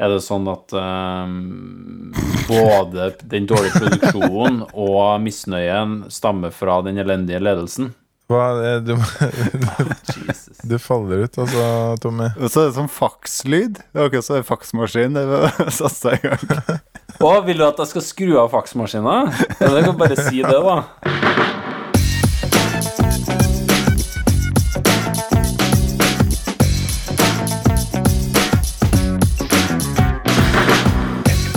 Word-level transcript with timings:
Er 0.00 0.08
det 0.14 0.22
sånn 0.24 0.46
at 0.48 0.72
um, 0.72 2.12
både 2.48 3.10
den 3.28 3.48
dårlige 3.50 3.82
produksjonen 3.82 4.62
og 4.72 5.20
misnøyen 5.20 6.06
stammer 6.08 6.54
fra 6.56 6.78
den 6.86 7.00
elendige 7.02 7.42
ledelsen? 7.42 7.90
Hva, 8.30 8.46
eh, 8.62 8.78
du, 8.86 8.94
du 10.70 10.76
faller 10.78 11.26
ut, 11.26 11.38
altså, 11.42 11.64
Tommy. 12.00 12.30
Og 12.38 12.46
så 12.46 12.62
er 12.62 12.70
det 12.70 12.76
sånn 12.78 12.92
fakslyd. 12.94 13.80
Det 13.82 13.98
er 13.98 14.06
akkurat 14.06 14.28
som 14.28 14.38
en 14.38 14.46
faksmaskin. 14.46 15.18
Det 15.18 15.26
var 15.28 15.60
satt 15.80 15.98
seg 15.98 16.16
i 16.22 16.30
gang. 16.30 16.80
Å, 17.20 17.34
vil 17.44 17.60
du 17.60 17.66
at 17.66 17.82
jeg 17.82 17.90
skal 17.90 18.06
skru 18.06 18.32
av 18.40 18.54
faksmaskina? 18.54 19.18
Ja, 19.58 19.72
det 19.74 19.84
kan 19.84 19.98
bare 20.00 20.16
si 20.16 20.40
det, 20.46 20.56
da. 20.56 20.78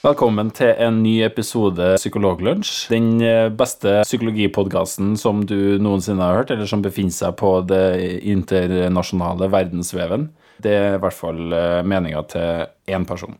Velkommen 0.00 0.48
til 0.56 0.70
en 0.80 1.02
ny 1.04 1.18
episode 1.26 1.90
Psykologlunsj. 1.98 2.86
Den 2.88 3.18
eh, 3.20 3.50
beste 3.52 3.98
psykologipodkasten 4.06 5.10
som 5.20 5.42
du 5.44 5.76
noensinne 5.76 6.24
har 6.24 6.38
hørt, 6.38 6.52
eller 6.54 6.70
som 6.70 6.80
befinner 6.80 7.12
seg 7.12 7.36
på 7.36 7.50
det 7.68 7.84
internasjonale 8.32 9.50
verdensveven. 9.52 10.30
Det 10.64 10.72
er 10.72 10.96
i 10.96 11.02
hvert 11.04 11.18
fall 11.18 11.52
meninga 11.84 12.24
til 12.32 12.64
én 12.96 13.04
person. 13.04 13.36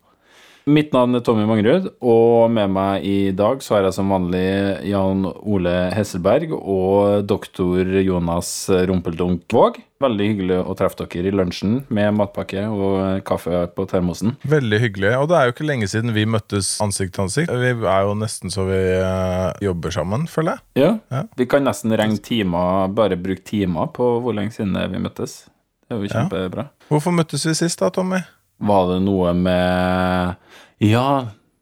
Mitt 0.68 0.92
navn 0.92 1.16
er 1.16 1.22
Tommy 1.24 1.46
Mangerud, 1.48 1.86
og 2.04 2.50
med 2.52 2.68
meg 2.70 3.04
i 3.08 3.30
dag 3.34 3.62
så 3.64 3.78
har 3.78 3.86
jeg 3.86 3.94
som 3.96 4.10
vanlig 4.12 4.42
Jan 4.90 5.22
Ole 5.24 5.72
Hesselberg 5.96 6.52
og 6.58 7.24
doktor 7.26 7.88
Jonas 8.04 8.50
Rumpeldunk 8.68 9.46
Våg. 9.56 9.78
Veldig 10.00 10.26
hyggelig 10.30 10.58
å 10.60 10.74
treffe 10.78 11.06
dere 11.08 11.28
i 11.28 11.34
lunsjen 11.34 11.78
med 11.92 12.14
matpakke 12.16 12.62
og 12.72 13.24
kaffe 13.28 13.62
på 13.76 13.86
termosen. 13.90 14.36
Veldig 14.48 14.78
hyggelig. 14.84 15.10
Og 15.20 15.26
det 15.32 15.38
er 15.40 15.48
jo 15.48 15.54
ikke 15.56 15.66
lenge 15.68 15.88
siden 15.92 16.12
vi 16.16 16.26
møttes 16.28 16.74
ansikt 16.84 17.16
til 17.16 17.24
ansikt. 17.26 17.52
Vi 17.52 17.72
er 17.74 18.06
jo 18.08 18.14
nesten 18.20 18.52
så 18.52 18.64
vi 18.68 18.78
eh, 19.00 19.48
jobber 19.64 19.96
sammen, 19.96 20.28
føler 20.30 20.58
jeg. 20.58 20.84
Ja, 20.84 20.90
Ja. 21.10 21.22
Vi 21.40 21.46
kan 21.50 21.64
nesten 21.66 21.92
regne 21.96 22.20
timer, 22.24 22.88
bare 22.96 23.16
bruke 23.20 23.42
timer 23.48 23.88
på 23.96 24.12
hvor 24.24 24.36
lenge 24.36 24.52
siden 24.56 24.76
vi 24.92 25.00
møttes. 25.08 25.46
Det 25.88 25.96
er 25.96 26.04
jo 26.04 26.08
Ja. 26.08 26.20
kjempebra. 26.20 26.68
Hvorfor 26.88 27.16
møttes 27.16 27.44
vi 27.48 27.54
sist, 27.58 27.80
da, 27.80 27.88
Tommy? 27.90 28.20
Var 28.60 28.88
det 28.92 28.96
noe 29.06 29.30
med 29.36 30.36
Ja, 30.84 31.04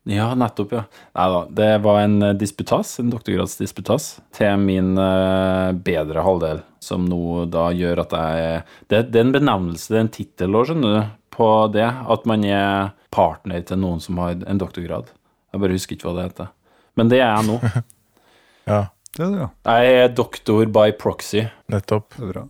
ja, 0.08 0.30
nettopp, 0.38 0.72
ja. 0.72 0.82
Nei 1.18 1.26
da. 1.34 1.40
Det 1.60 1.68
var 1.84 1.98
en 2.00 2.16
eh, 2.22 2.32
disputas, 2.40 2.94
en 3.02 3.10
doktorgradsdisputas, 3.12 4.06
til 4.34 4.56
min 4.62 4.94
eh, 4.98 5.72
bedre 5.84 6.24
halvdel, 6.24 6.62
som 6.80 7.04
nå 7.10 7.44
da 7.52 7.66
gjør 7.76 8.00
at 8.06 8.14
jeg 8.16 8.62
Det, 8.88 9.02
det 9.12 9.20
er 9.20 9.26
en 9.26 9.34
benevnelse, 9.36 9.90
det 9.92 9.98
er 9.98 10.04
en 10.06 10.12
tittel 10.14 10.56
òg, 10.56 10.70
skjønner 10.70 10.94
du, 10.96 11.10
på 11.38 11.48
det. 11.74 11.86
At 11.86 12.24
man 12.26 12.44
er 12.48 12.94
partner 13.14 13.62
til 13.68 13.78
noen 13.82 14.00
som 14.02 14.18
har 14.22 14.38
en 14.48 14.58
doktorgrad. 14.62 15.10
Jeg 15.52 15.60
bare 15.62 15.76
husker 15.76 15.96
ikke 15.98 16.08
hva 16.08 16.16
det 16.18 16.26
heter. 16.30 16.48
Men 16.98 17.12
det 17.12 17.20
er 17.20 17.28
jeg 17.36 17.48
nå. 17.52 17.60
Ja, 18.68 18.82
Det 19.16 19.22
er 19.24 19.30
det, 19.32 19.38
ja. 19.40 19.50
Jeg 19.78 20.00
er 20.02 20.08
doktor 20.12 20.66
by 20.72 20.90
proxy. 21.00 21.46
nettopp. 21.72 22.16
Det 22.18 22.26
er 22.26 22.32
bra. 22.34 22.42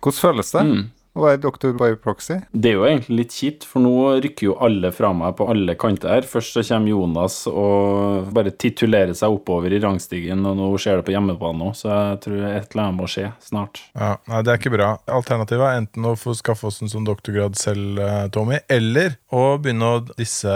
Hvordan 0.00 0.20
føles 0.22 0.52
det 0.54 0.62
Mm. 0.64 0.84
Å 1.16 1.24
være 1.24 1.40
doktor 1.40 1.72
by 1.78 1.94
proxy? 2.02 2.36
Det 2.52 2.70
er 2.70 2.74
jo 2.76 2.84
egentlig 2.86 3.16
litt 3.22 3.32
kjipt, 3.36 3.64
for 3.64 3.80
nå 3.84 3.92
rykker 4.24 4.50
jo 4.50 4.56
alle 4.62 4.90
fra 4.92 5.12
meg 5.16 5.34
på 5.38 5.46
alle 5.48 5.74
kanter. 5.80 6.12
her. 6.12 6.26
Først 6.28 6.52
så 6.54 6.62
kommer 6.68 6.92
Jonas 6.92 7.38
og 7.48 8.28
bare 8.36 8.52
titulerer 8.52 9.14
seg 9.16 9.32
oppover 9.32 9.72
i 9.72 9.80
rangstigen, 9.82 10.44
og 10.46 10.56
nå 10.58 10.68
skjer 10.78 11.00
det 11.00 11.06
på 11.08 11.14
hjemmebane 11.16 11.70
òg, 11.70 11.74
så 11.78 11.88
jeg 11.90 12.20
tror 12.26 12.36
et 12.50 12.68
eller 12.76 12.82
annet 12.84 13.00
må 13.00 13.08
skje 13.10 13.30
snart. 13.42 13.80
Ja, 13.96 14.16
nei, 14.28 14.42
Det 14.42 14.52
er 14.52 14.60
ikke 14.60 14.74
bra. 14.76 14.90
Alternativet 15.08 15.66
er 15.66 15.80
enten 15.80 16.04
å 16.10 16.14
få 16.20 16.34
skaffe 16.36 16.68
oss 16.68 16.82
en 16.82 16.92
sånn 16.92 17.06
doktorgrad 17.08 17.56
selv, 17.56 17.98
eh, 17.98 18.28
Tommy, 18.28 18.60
eller 18.68 19.16
å 19.32 19.58
begynne 19.58 19.82
å 19.96 20.16
disse 20.16 20.52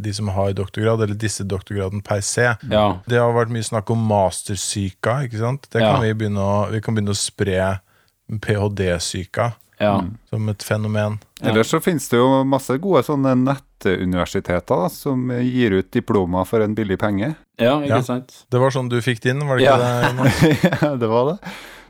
de 0.00 0.12
som 0.12 0.28
har 0.28 0.52
doktorgrad, 0.52 1.00
eller 1.02 1.14
disse 1.14 1.44
doktorgraden 1.46 2.02
per 2.04 2.20
se. 2.20 2.50
Ja. 2.68 2.98
Det 3.06 3.18
har 3.18 3.32
vært 3.32 3.50
mye 3.54 3.62
snakk 3.64 3.90
om 3.94 4.02
mastersyka, 4.10 5.22
ikke 5.28 5.38
sant? 5.38 5.68
Det 5.70 5.80
Ja. 5.80 5.98
vi, 6.00 6.12
begynne 6.12 6.40
å, 6.42 6.70
vi 6.70 6.80
kan 6.80 6.94
begynne 6.94 7.14
å 7.14 7.16
spre 7.16 7.80
ph.d.-syka 8.40 9.52
ja. 9.80 9.96
som 10.30 10.48
et 10.52 10.62
fenomen. 10.62 11.18
Ja. 11.40 11.50
Ellers 11.50 11.70
så 11.72 11.80
finnes 11.80 12.06
det 12.12 12.20
jo 12.20 12.44
masse 12.44 12.76
gode 12.78 13.02
sånne 13.06 13.32
nettuniversiteter 13.40 14.84
da, 14.84 14.88
som 14.92 15.30
gir 15.40 15.78
ut 15.80 15.90
diplomer 15.92 16.44
for 16.48 16.60
en 16.64 16.74
billig 16.76 16.98
penge. 17.00 17.34
Ja, 17.60 17.78
ikke 17.80 17.96
Ja. 17.98 18.02
sant? 18.02 18.44
Det 18.50 18.60
var 18.60 18.70
sånn 18.70 18.88
du 18.92 19.00
fikk 19.00 19.20
det 19.24 19.30
inn, 19.34 19.46
var 19.48 19.56
det 19.58 19.64
Ja. 19.64 19.76
ikke 19.76 20.24
det? 20.24 20.80
Ja, 20.82 20.96
det 20.96 21.08
var 21.08 21.32
det. 21.32 21.38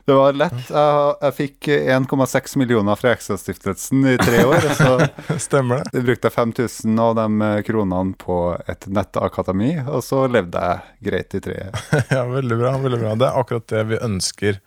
Det 0.03 0.15
var 0.17 0.33
lett. 0.33 0.63
Jeg, 0.67 1.15
jeg 1.21 1.33
fikk 1.37 1.67
1,6 1.69 2.55
millioner 2.57 2.95
fra 2.97 3.11
Extra-stiftelsen 3.13 4.01
i 4.09 4.15
tre 4.17 4.39
år. 4.49 4.65
så 4.73 4.95
Stemmer 5.39 5.83
det? 5.93 6.01
brukte 6.03 6.25
jeg 6.27 6.33
5000 6.33 6.99
av 6.99 7.13
de 7.19 7.61
kronene 7.67 8.15
på 8.17 8.57
et 8.67 8.87
nettakademi, 8.89 9.75
og 9.85 10.01
så 10.03 10.23
levde 10.27 10.57
jeg 10.57 11.05
greit 11.11 11.35
i 11.37 11.39
tre 11.45 11.59
Ja, 12.17 12.25
veldig 12.25 12.57
bra. 12.57 12.73
veldig 12.81 12.99
bra 13.03 13.13
Det 13.15 13.27
er 13.29 13.39
akkurat 13.43 13.67
det 13.69 13.83
vi 13.93 14.01
ønsker 14.01 14.57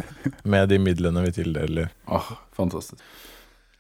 med 0.45 0.69
de 0.71 0.79
midlene 0.79 1.27
vi 1.27 1.33
tildeler. 1.43 1.91
Åh, 2.07 2.31
fantastisk. 2.57 3.03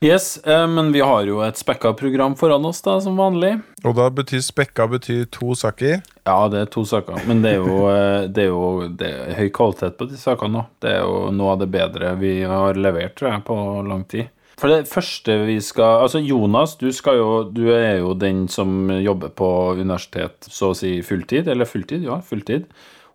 Yes, 0.05 0.37
eh, 0.45 0.67
men 0.69 0.93
vi 0.93 1.01
har 1.01 1.25
jo 1.25 1.39
et 1.41 1.57
spekka 1.57 1.95
program 1.97 2.35
foran 2.37 2.65
oss, 2.69 2.83
da, 2.85 2.99
som 3.01 3.17
vanlig. 3.17 3.55
Og 3.89 3.95
da 3.97 4.11
betyr 4.12 4.43
spekka 4.45 4.85
betyr 4.91 5.25
to 5.33 5.55
saker. 5.57 6.03
Ja, 6.27 6.37
det 6.53 6.61
er 6.61 6.71
to 6.75 6.84
saker, 6.84 7.23
men 7.29 7.41
det 7.45 7.55
er 7.55 7.63
jo, 7.63 7.79
eh, 7.95 8.27
det 8.29 8.45
er 8.45 8.51
jo 8.51 8.89
det 9.01 9.09
er 9.09 9.39
høy 9.39 9.49
kvalitet 9.55 9.97
på 9.97 10.11
de 10.11 10.21
sakene 10.21 10.59
nå. 10.59 10.65
Det 10.84 10.93
er 10.93 11.07
jo 11.07 11.31
noe 11.33 11.55
av 11.55 11.63
det 11.63 11.71
bedre 11.73 12.13
vi 12.21 12.37
har 12.45 12.77
levert, 12.77 13.17
tror 13.17 13.33
jeg, 13.33 13.45
på 13.49 13.59
lang 13.89 14.05
tid. 14.11 14.29
For 14.61 14.71
det 14.71 14.87
første 14.87 15.34
vi 15.49 15.57
skal 15.65 16.05
Altså, 16.05 16.21
Jonas, 16.23 16.77
du, 16.79 16.87
skal 16.95 17.17
jo, 17.19 17.31
du 17.51 17.65
er 17.75 18.03
jo 18.05 18.13
den 18.15 18.45
som 18.53 18.87
jobber 18.93 19.33
på 19.34 19.49
universitet 19.81 20.47
så 20.47 20.71
å 20.71 20.77
si 20.79 20.99
fulltid. 21.07 21.49
Eller 21.51 21.69
fulltid, 21.69 22.05
ja, 22.07 22.21
fulltid. 22.23 22.69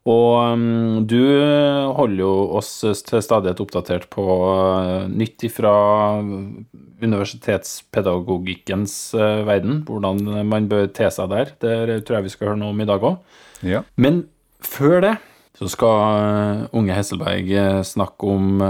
Og 0.07 0.57
mm, 0.57 1.07
du 1.09 1.19
holder 1.97 2.21
jo 2.21 2.31
oss 2.59 2.69
til 2.81 3.21
stadighet 3.23 3.59
oppdatert 3.59 4.07
på 4.13 4.23
eh, 4.23 5.07
nytt 5.11 5.43
fra 5.51 5.73
universitetspedagogikkens 7.03 9.13
eh, 9.17 9.47
verden. 9.47 9.83
Hvordan 9.87 10.45
man 10.47 10.69
bør 10.71 10.87
te 10.95 11.09
seg 11.11 11.29
der. 11.33 11.47
Det 11.59 12.05
tror 12.07 12.17
jeg 12.19 12.27
vi 12.29 12.35
skal 12.35 12.47
høre 12.51 12.61
noe 12.61 12.73
om 12.75 12.81
i 12.81 12.89
dag 12.89 13.03
òg. 13.03 13.15
Ja. 13.67 13.81
Men 13.99 14.13
før 14.63 15.01
det 15.03 15.15
så 15.59 15.67
skal 15.67 15.97
eh, 16.15 16.63
unge 16.79 16.95
Hesselberg 16.95 17.47
snakke 17.87 18.31
om 18.31 18.61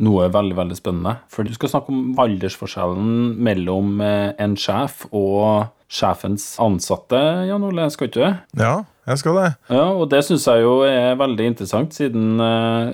noe 0.00 0.30
veldig, 0.32 0.56
veldig 0.56 0.76
spennende. 0.78 1.16
For 1.30 1.46
du 1.46 1.52
skal 1.54 1.68
snakke 1.70 1.92
om 1.94 2.18
aldersforskjellen 2.18 3.38
mellom 3.38 4.00
en 4.02 4.56
sjef 4.58 5.06
og 5.12 5.68
sjefens 5.90 6.54
ansatte, 6.62 7.18
Jan 7.48 7.64
Ole, 7.66 7.88
skal 7.92 8.08
ikke 8.08 8.22
du? 8.22 8.38
Ja, 8.62 8.74
jeg 9.10 9.22
skal 9.22 9.38
det. 9.40 9.48
Ja, 9.70 9.86
og 9.92 10.08
det 10.12 10.24
syns 10.26 10.46
jeg 10.48 10.64
jo 10.64 10.80
er 10.86 11.18
veldig 11.20 11.52
interessant, 11.52 11.96
siden 11.96 12.40
uh, 12.40 12.90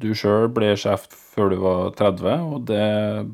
du 0.00 0.10
sjøl 0.16 0.48
ble 0.52 0.72
sjef 0.78 1.06
før 1.34 1.50
du 1.50 1.56
var 1.62 1.90
30, 1.98 2.24
og 2.54 2.62
det 2.68 2.84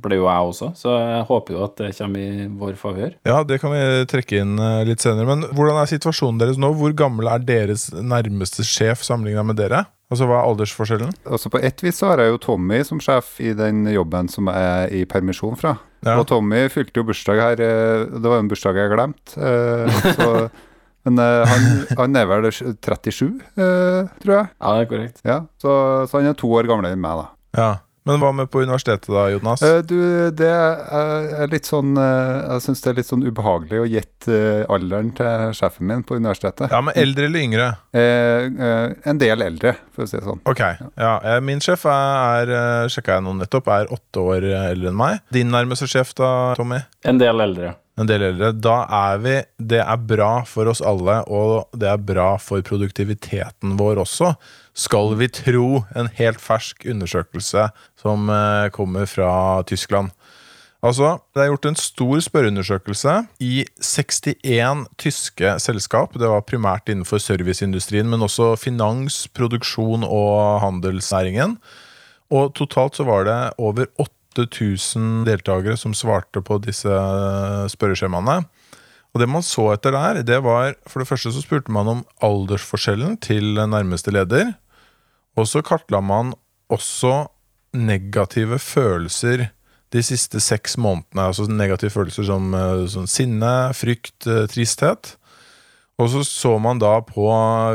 ble 0.02 0.16
jo 0.16 0.26
jeg 0.26 0.50
også, 0.52 0.70
så 0.78 0.94
jeg 0.96 1.24
håper 1.28 1.56
jo 1.56 1.62
at 1.66 1.76
det 1.80 1.90
kommer 1.98 2.20
i 2.24 2.46
vår 2.62 2.78
favør. 2.80 3.12
Ja, 3.28 3.42
det 3.44 3.60
kan 3.60 3.74
vi 3.74 3.82
trekke 4.08 4.40
inn 4.40 4.54
eh, 4.56 4.86
litt 4.88 5.04
senere. 5.04 5.28
Men 5.28 5.44
hvordan 5.52 5.76
er 5.82 5.90
situasjonen 5.90 6.40
deres 6.40 6.60
nå? 6.60 6.72
Hvor 6.80 6.94
gammel 6.96 7.28
er 7.28 7.44
deres 7.44 7.90
nærmeste 7.92 8.64
sjef 8.64 9.04
sammenligna 9.04 9.44
med 9.44 9.60
dere? 9.60 9.84
Altså, 10.10 10.26
Hva 10.26 10.40
er 10.40 10.48
aldersforskjellen? 10.48 11.12
Altså 11.28 11.52
På 11.52 11.60
ett 11.62 11.84
vis 11.84 12.00
så 12.00 12.08
har 12.10 12.24
jeg 12.24 12.32
jo 12.32 12.40
Tommy 12.42 12.80
som 12.88 13.02
sjef 13.04 13.36
i 13.44 13.52
den 13.54 13.84
jobben 13.92 14.32
som 14.32 14.48
jeg 14.50 14.72
er 14.72 14.96
i 14.96 15.04
permisjon 15.08 15.60
fra. 15.60 15.76
Ja. 16.02 16.16
Og 16.16 16.24
Tommy 16.30 16.64
fylte 16.72 17.02
jo 17.02 17.06
bursdag 17.06 17.44
her, 17.44 17.62
eh, 17.62 18.08
det 18.16 18.24
var 18.24 18.40
jo 18.40 18.46
en 18.46 18.50
bursdag 18.50 18.80
jeg 18.80 18.94
glemte. 18.96 19.36
eh, 19.36 20.02
så, 20.16 20.32
men 21.08 21.20
uh, 21.20 21.44
han, 21.48 21.68
han 22.00 22.18
er 22.20 22.26
vel 22.30 22.48
37, 22.52 23.30
uh, 23.60 24.10
tror 24.22 24.34
jeg. 24.36 24.50
Ja, 24.60 24.72
det 24.74 24.80
er 24.80 24.90
korrekt. 24.94 25.22
Ja, 25.26 25.38
så, 25.62 25.76
så 26.10 26.20
han 26.20 26.32
er 26.32 26.36
to 26.38 26.50
år 26.56 26.68
gamlere 26.70 26.96
enn 26.96 27.04
meg, 27.04 27.22
da. 27.22 27.30
Ja. 27.60 27.70
Men 28.08 28.16
hva 28.22 28.30
med 28.32 28.48
på 28.48 28.62
universitetet, 28.64 29.10
da, 29.12 29.26
Jonas? 29.28 29.60
Uh, 29.62 29.80
du, 29.84 29.98
det 30.32 30.48
er 30.48 31.50
litt 31.52 31.68
sånn 31.68 31.92
eh, 32.00 32.54
Jeg 32.54 32.64
syns 32.64 32.80
det 32.80 32.88
er 32.90 32.96
litt 32.96 33.08
sånn 33.10 33.26
ubehagelig 33.26 33.82
å 33.82 33.88
gjette 33.92 34.36
eh, 34.36 34.62
alderen 34.72 35.10
til 35.16 35.52
sjefen 35.56 35.88
min 35.90 36.04
på 36.06 36.16
universitetet. 36.16 36.72
Ja, 36.72 36.80
men 36.84 36.96
Eldre 36.98 37.28
eller 37.28 37.44
yngre? 37.44 37.68
Eh, 37.92 38.48
eh, 38.48 38.86
en 39.10 39.20
del 39.20 39.44
eldre, 39.44 39.74
for 39.92 40.06
å 40.06 40.10
si 40.10 40.16
det 40.16 40.24
sånn. 40.24 40.40
Ok. 40.48 40.64
ja, 40.96 41.12
eh, 41.20 41.38
Min 41.44 41.60
sjef 41.64 41.84
er, 41.92 42.54
er 42.56 42.90
sjekka 42.92 43.18
jeg 43.18 43.26
nå 43.28 43.36
nettopp, 43.42 43.68
er 43.76 43.92
åtte 43.92 44.24
år 44.32 44.48
eh, 44.48 44.70
eldre 44.72 44.94
enn 44.94 45.00
meg. 45.00 45.20
Din 45.36 45.52
nærmeste 45.52 45.90
sjef, 45.90 46.14
da, 46.18 46.32
Tommy? 46.58 46.80
En 47.04 47.20
del 47.20 47.44
eldre. 47.44 47.76
En 48.00 48.08
del 48.08 48.24
eldre, 48.30 48.52
da 48.56 48.82
er 48.88 49.20
vi 49.20 49.34
Det 49.72 49.80
er 49.82 50.06
bra 50.08 50.42
for 50.48 50.70
oss 50.70 50.80
alle, 50.80 51.20
og 51.28 51.68
det 51.76 51.88
er 51.90 52.00
bra 52.00 52.34
for 52.40 52.64
produktiviteten 52.64 53.76
vår 53.80 54.00
også, 54.00 54.34
skal 54.74 55.16
vi 55.20 55.28
tro 55.28 55.82
en 55.98 56.08
helt 56.16 56.40
fersk 56.40 56.86
undersøkelse 56.88 57.68
som 58.00 58.30
eh, 58.32 58.70
kommer 58.72 59.06
fra 59.10 59.62
Tyskland. 59.68 60.14
Altså, 60.80 61.18
Det 61.34 61.42
er 61.42 61.50
gjort 61.50 61.66
en 61.68 61.76
stor 61.76 62.20
spørreundersøkelse 62.24 63.26
i 63.44 63.66
61 63.84 64.86
tyske 64.96 65.58
selskap. 65.60 66.14
Det 66.16 66.28
var 66.28 66.40
primært 66.40 66.88
innenfor 66.88 67.20
serviceindustrien, 67.20 68.08
men 68.08 68.24
også 68.24 68.56
finans, 68.56 69.28
produksjon 69.28 70.06
og 70.08 70.60
handelsnæringen. 70.64 71.58
Og 72.30 72.54
totalt 72.54 72.96
så 72.96 73.04
var 73.04 73.28
det 73.28 73.52
over 73.58 73.90
8000 74.42 75.26
deltakere 75.28 75.76
som 75.80 75.94
svarte 75.96 76.42
på 76.44 76.58
disse 76.64 77.00
spørreskjemaene. 77.74 78.40
Og 79.10 79.22
det 79.22 79.28
man 79.30 79.42
så 79.42 79.72
etter 79.74 79.94
der, 79.96 80.22
det 80.22 80.38
var 80.44 80.76
For 80.86 81.02
det 81.02 81.08
første 81.08 81.32
så 81.34 81.42
spurte 81.42 81.72
man 81.74 81.88
om 81.90 82.02
aldersforskjellen 82.22 83.18
til 83.22 83.58
nærmeste 83.58 84.14
leder. 84.14 84.54
Og 85.36 85.48
så 85.50 85.62
kartla 85.66 86.00
man 86.02 86.34
også 86.70 87.26
negative 87.74 88.58
følelser 88.58 89.48
de 89.90 90.02
siste 90.02 90.40
seks 90.42 90.76
månedene. 90.78 91.26
Altså 91.26 91.48
negative 91.50 91.90
følelser 91.90 92.26
som, 92.28 92.54
eh, 92.54 92.86
som 92.86 93.06
sinne, 93.06 93.74
frykt, 93.74 94.26
eh, 94.26 94.46
tristhet. 94.46 95.16
Og 96.00 96.08
så 96.12 96.22
så 96.24 96.54
man 96.62 96.80
da 96.80 96.94
på 97.04 97.26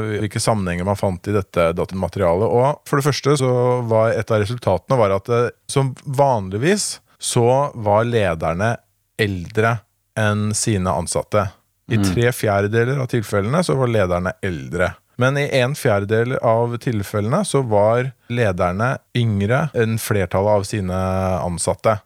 hvilke 0.06 0.42
sammenhenger 0.42 0.88
man 0.88 0.98
fant 0.98 1.30
i 1.30 1.36
dette 1.36 1.69
datamaterialet. 1.77 2.48
Og 2.50 2.81
for 2.89 3.00
det 3.00 3.06
første 3.06 3.36
så 3.42 3.51
var 3.86 4.16
et 4.16 4.31
av 4.33 4.42
resultatene 4.42 5.00
var 5.00 5.13
at 5.13 5.30
det, 5.30 5.44
som 5.69 5.94
vanligvis 6.06 6.95
så 7.22 7.69
var 7.77 8.07
lederne 8.10 8.75
eldre 9.22 9.77
enn 10.19 10.50
sine 10.57 10.92
ansatte. 10.92 11.48
I 11.92 12.00
tre 12.01 12.31
fjerdedeler 12.33 12.98
av 12.98 13.12
tilfellene 13.12 13.62
så 13.63 13.75
var 13.77 13.92
lederne 13.94 14.33
eldre. 14.45 14.95
Men 15.21 15.38
i 15.39 15.45
en 15.62 15.75
fjerdedel 15.78 16.36
av 16.44 16.74
tilfellene 16.83 17.44
så 17.48 17.62
var 17.63 18.10
lederne 18.33 18.95
yngre 19.16 19.68
enn 19.78 20.00
flertallet 20.01 20.60
av 20.60 20.66
sine 20.68 20.98
ansatte. 21.45 22.00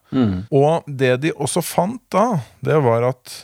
Og 0.52 0.86
det 0.86 1.16
de 1.24 1.34
også 1.34 1.64
fant 1.66 2.04
da, 2.14 2.42
det 2.66 2.78
var 2.86 3.08
at 3.10 3.40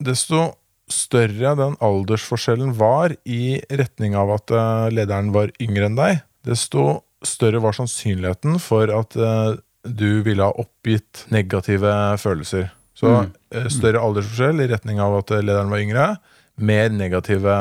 desto 0.00 0.46
større 0.92 1.54
den 1.58 1.76
aldersforskjellen 1.84 2.74
var 2.78 3.14
i 3.24 3.60
retning 3.70 4.16
av 4.18 4.32
at 4.36 4.52
eh, 4.54 4.88
lederen 4.94 5.32
var 5.34 5.52
yngre 5.62 5.88
enn 5.88 5.98
deg, 5.98 6.22
desto 6.46 7.02
større 7.26 7.60
var 7.62 7.76
sannsynligheten 7.76 8.58
for 8.62 8.90
at 8.94 9.16
eh, 9.16 9.60
du 9.84 10.22
ville 10.26 10.44
ha 10.44 10.52
oppgitt 10.60 11.24
negative 11.32 11.92
følelser. 12.20 12.68
Så 12.96 13.08
mm. 13.08 13.30
større 13.72 14.02
aldersforskjell 14.04 14.60
i 14.64 14.68
retning 14.72 15.00
av 15.02 15.20
at 15.22 15.32
eh, 15.32 15.44
lederen 15.44 15.72
var 15.72 15.84
yngre, 15.84 16.10
mer 16.60 16.92
negative 16.92 17.54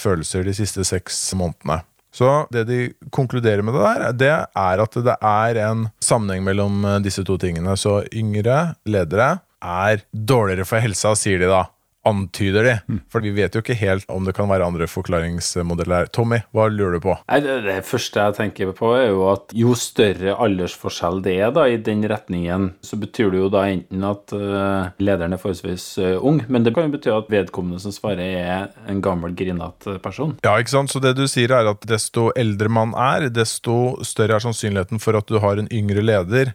følelser 0.00 0.46
de 0.46 0.54
siste 0.56 0.86
seks 0.88 1.18
månedene. 1.36 1.82
Så 2.16 2.30
det 2.54 2.64
de 2.70 2.80
konkluderer 3.12 3.60
med 3.60 3.74
det 3.76 3.82
der, 3.84 4.12
det 4.16 4.32
er 4.56 4.80
at 4.80 4.94
det 5.04 5.16
er 5.20 5.58
en 5.66 5.88
sammenheng 6.00 6.46
mellom 6.46 6.84
eh, 6.84 7.00
disse 7.04 7.24
to 7.28 7.36
tingene. 7.40 7.76
Så 7.76 8.00
yngre 8.08 8.76
ledere 8.88 9.34
er 9.60 10.04
dårligere 10.12 10.68
for 10.68 10.80
helsa, 10.80 11.12
sier 11.18 11.42
de 11.42 11.50
da. 11.50 11.66
Antyder 12.06 12.66
de. 12.66 13.00
For 13.10 13.24
vi 13.24 13.32
vet 13.34 13.56
jo 13.56 13.62
ikke 13.64 13.76
helt 13.80 14.06
om 14.12 14.26
det 14.26 14.36
kan 14.36 14.48
være 14.50 14.66
andre 14.66 14.86
forklaringsmodeller. 14.90 16.10
Tommy, 16.14 16.38
hva 16.54 16.68
lurer 16.70 16.96
du 16.96 17.02
på? 17.08 17.16
Nei, 17.26 17.40
det, 17.42 17.56
det 17.66 17.78
første 17.88 18.22
jeg 18.22 18.36
tenker 18.38 18.70
på, 18.76 18.92
er 18.94 19.08
jo 19.10 19.24
at 19.32 19.54
jo 19.56 19.74
større 19.78 20.36
aldersforskjell 20.46 21.22
det 21.24 21.36
er 21.42 21.54
da 21.56 21.66
i 21.66 21.78
den 21.82 22.04
retningen, 22.06 22.68
så 22.84 22.98
betyr 23.00 23.32
det 23.34 23.42
jo 23.42 23.50
da 23.52 23.64
enten 23.72 24.06
at 24.06 24.34
uh, 24.36 24.92
lederen 25.02 25.34
er 25.34 25.42
forholdsvis 25.42 25.86
uh, 26.02 26.12
ung, 26.22 26.42
men 26.46 26.66
det 26.66 26.74
kan 26.76 26.86
jo 26.86 26.94
bety 26.94 27.12
at 27.14 27.30
vedkommende 27.32 27.82
som 27.82 27.94
svarer, 27.94 28.22
er 28.36 28.90
en 28.90 29.02
gammel, 29.04 29.34
grinete 29.36 29.98
person. 30.04 30.36
Ja, 30.46 30.56
ikke 30.60 30.76
sant? 30.76 30.92
Så 30.92 31.02
det 31.02 31.16
du 31.18 31.26
sier 31.30 31.52
er 31.54 31.72
at 31.72 31.84
desto 31.88 32.30
eldre 32.38 32.70
man 32.72 32.94
er, 32.94 33.28
desto 33.34 33.96
større 34.06 34.38
er 34.38 34.46
sannsynligheten 34.46 35.02
for 35.02 35.18
at 35.18 35.28
du 35.30 35.40
har 35.42 35.58
en 35.60 35.70
yngre 35.74 36.04
leder. 36.04 36.54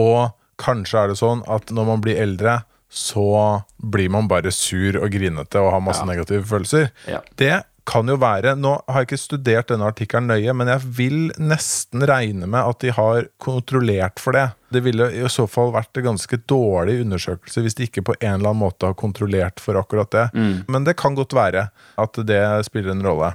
Og 0.00 0.30
kanskje 0.62 1.00
er 1.00 1.12
det 1.12 1.18
sånn 1.20 1.42
at 1.50 1.72
når 1.74 1.88
man 1.88 2.04
blir 2.04 2.20
eldre, 2.22 2.60
så 2.92 3.62
blir 3.80 4.10
man 4.12 4.28
bare 4.28 4.52
sur 4.52 4.98
og 5.00 5.10
grinete 5.14 5.60
og 5.62 5.72
har 5.72 5.80
masse 5.84 6.04
Ja. 6.04 6.10
negative 6.12 6.44
følelser. 6.44 6.90
Ja. 7.08 7.20
Det 7.40 7.62
kan 7.84 8.06
jo 8.06 8.14
være 8.14 8.52
Nå 8.54 8.76
har 8.86 9.00
jeg 9.02 9.08
ikke 9.08 9.18
studert 9.18 9.66
denne 9.72 9.88
artikkelen 9.90 10.28
nøye, 10.30 10.52
men 10.54 10.68
jeg 10.70 10.82
vil 10.98 11.32
nesten 11.42 12.04
regne 12.06 12.46
med 12.46 12.60
at 12.62 12.78
de 12.84 12.92
har 12.94 13.24
kontrollert 13.42 14.20
for 14.22 14.36
det. 14.36 14.44
Det 14.72 14.82
ville 14.84 15.08
i 15.18 15.24
så 15.28 15.48
fall 15.50 15.72
vært 15.74 15.98
en 15.98 16.04
ganske 16.12 16.38
dårlig 16.48 17.00
undersøkelse 17.02 17.60
hvis 17.64 17.74
de 17.74 17.88
ikke 17.88 18.04
på 18.06 18.14
en 18.20 18.36
eller 18.38 18.52
annen 18.52 18.62
måte 18.62 18.86
har 18.86 18.94
kontrollert 18.94 19.58
for 19.58 19.74
akkurat 19.80 20.12
det. 20.14 20.28
Men 20.68 20.84
det 20.86 20.94
kan 21.00 21.16
godt 21.18 21.34
være 21.34 21.70
at 21.98 22.12
det 22.28 22.42
spiller 22.68 22.92
en 22.94 23.02
rolle. 23.02 23.32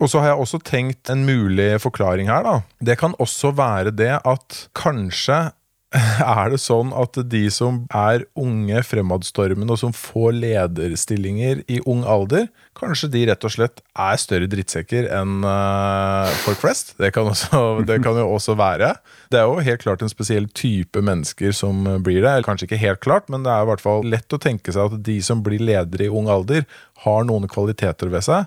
Og 0.00 0.08
så 0.08 0.20
har 0.22 0.28
jeg 0.36 0.38
også 0.46 0.62
tenkt 0.64 1.10
en 1.10 1.26
mulig 1.26 1.80
forklaring 1.82 2.28
her, 2.30 2.42
da. 2.46 2.60
Det 2.80 2.96
kan 3.00 3.14
også 3.18 3.50
være 3.58 3.90
det 3.90 4.20
at 4.24 4.68
kanskje 4.78 5.50
er 6.22 6.52
det 6.52 6.60
sånn 6.62 6.92
at 6.94 7.18
de 7.32 7.42
som 7.50 7.80
er 7.90 8.22
unge, 8.38 8.78
fremadstormende 8.86 9.74
og 9.74 9.80
som 9.80 9.94
får 9.96 10.36
lederstillinger 10.38 11.64
i 11.66 11.80
ung 11.90 12.04
alder, 12.06 12.46
kanskje 12.78 13.10
de 13.10 13.24
rett 13.26 13.46
og 13.46 13.54
slett 13.56 13.82
er 13.98 14.20
større 14.22 14.46
drittsekker 14.50 15.08
enn 15.18 15.42
eh, 15.42 16.34
folk 16.44 16.62
flest? 16.62 16.94
Det 17.00 17.10
kan, 17.16 17.32
også, 17.32 17.62
det 17.88 17.98
kan 18.04 18.18
jo 18.22 18.28
også 18.36 18.54
være. 18.60 18.92
Det 19.34 19.42
er 19.42 19.50
jo 19.50 19.66
helt 19.66 19.82
klart 19.82 20.06
en 20.06 20.12
spesiell 20.12 20.46
type 20.54 21.02
mennesker 21.02 21.54
som 21.56 21.82
blir 22.06 22.22
det. 22.22 22.36
Kanskje 22.46 22.70
ikke 22.70 22.84
helt 22.84 23.02
klart, 23.02 23.26
men 23.32 23.42
det 23.46 23.50
er 23.50 23.66
i 23.66 23.70
hvert 23.72 23.82
fall 23.82 24.06
lett 24.06 24.36
å 24.36 24.42
tenke 24.42 24.70
seg 24.74 24.94
at 24.94 25.02
de 25.10 25.18
som 25.26 25.42
blir 25.42 25.62
ledere 25.62 26.06
i 26.06 26.12
ung 26.12 26.30
alder, 26.30 26.68
har 27.02 27.26
noen 27.26 27.50
kvaliteter 27.50 28.12
ved 28.12 28.26
seg 28.28 28.46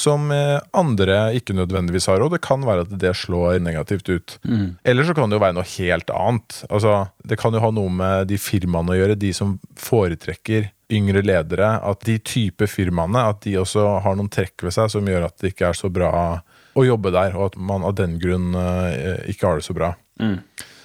som 0.00 0.30
eh, 0.34 0.58
andre 0.74 1.30
ikke 1.38 1.54
nødvendigvis 1.56 2.08
har, 2.10 2.22
og 2.24 2.32
det 2.34 2.40
kan 2.44 2.64
være 2.66 2.84
at 2.86 2.94
det 3.00 3.12
slår 3.16 3.60
negativt 3.62 4.08
ut. 4.10 4.36
Eller 4.84 5.06
så 5.06 5.14
kan 5.14 5.30
det 5.30 5.38
jo 5.38 5.44
være 5.44 5.56
noe 5.58 5.68
helt 5.76 6.10
annet. 6.10 6.56
Altså, 6.68 6.94
det 7.24 7.38
kan 7.40 7.54
jo 7.54 7.62
ha 7.62 7.70
noe 7.74 7.92
med 7.94 8.28
de 8.32 8.38
firmaene 8.40 8.94
å 8.94 8.98
gjøre, 8.98 9.18
de 9.20 9.30
som 9.36 9.56
foretrekker 9.78 10.70
yngre 10.94 11.22
ledere, 11.24 11.70
at 11.80 12.02
de 12.06 12.18
type 12.20 12.66
firmaene 12.68 13.22
at 13.30 13.40
de 13.46 13.54
også 13.62 13.86
har 14.04 14.18
noen 14.18 14.28
trekk 14.30 14.66
ved 14.66 14.74
seg 14.76 14.90
som 14.92 15.06
gjør 15.08 15.28
at 15.28 15.38
det 15.40 15.54
ikke 15.54 15.70
er 15.70 15.78
så 15.78 15.88
bra 15.90 16.10
å 16.74 16.84
jobbe 16.84 17.12
der, 17.14 17.36
og 17.38 17.52
at 17.52 17.56
man 17.70 17.86
av 17.86 17.94
den 17.98 18.18
grunn 18.22 18.52
eh, 18.58 19.22
ikke 19.30 19.46
har 19.48 19.60
det 19.62 19.66
så 19.68 19.76
bra. 19.76 19.94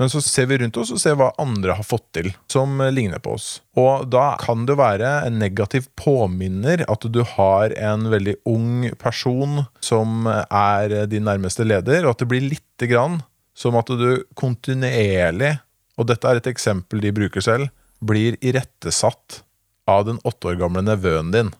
Men 0.00 0.08
så 0.08 0.20
ser 0.24 0.46
vi 0.48 0.56
rundt 0.60 0.78
oss 0.80 0.92
og 0.94 1.00
ser 1.00 1.16
hva 1.20 1.28
andre 1.40 1.74
har 1.76 1.84
fått 1.84 2.06
til 2.16 2.30
som 2.48 2.78
ligner 2.92 3.20
på 3.20 3.34
oss. 3.36 3.48
Og 3.76 4.06
da 4.08 4.34
kan 4.40 4.64
det 4.68 4.78
være 4.80 5.10
en 5.26 5.36
negativ 5.40 5.90
påminner 6.00 6.86
at 6.88 7.04
du 7.12 7.20
har 7.34 7.74
en 7.76 8.06
veldig 8.12 8.38
ung 8.48 8.86
person 9.00 9.66
som 9.84 10.24
er 10.28 10.94
din 11.10 11.28
nærmeste 11.28 11.68
leder, 11.68 12.06
og 12.06 12.14
at 12.14 12.24
det 12.24 12.30
blir 12.32 12.48
lite 12.48 12.88
grann 12.88 13.20
som 13.56 13.76
at 13.76 13.92
du 13.92 14.22
kontinuerlig, 14.40 15.58
og 16.00 16.08
dette 16.08 16.28
er 16.28 16.40
et 16.40 16.48
eksempel 16.48 17.04
de 17.04 17.12
bruker 17.12 17.44
selv, 17.44 17.68
blir 18.00 18.40
irettesatt 18.40 19.42
av 19.90 20.08
den 20.08 20.20
åtte 20.26 20.52
år 20.52 20.58
gamle 20.60 20.82
nevøen 20.86 21.32
din. 21.34 21.52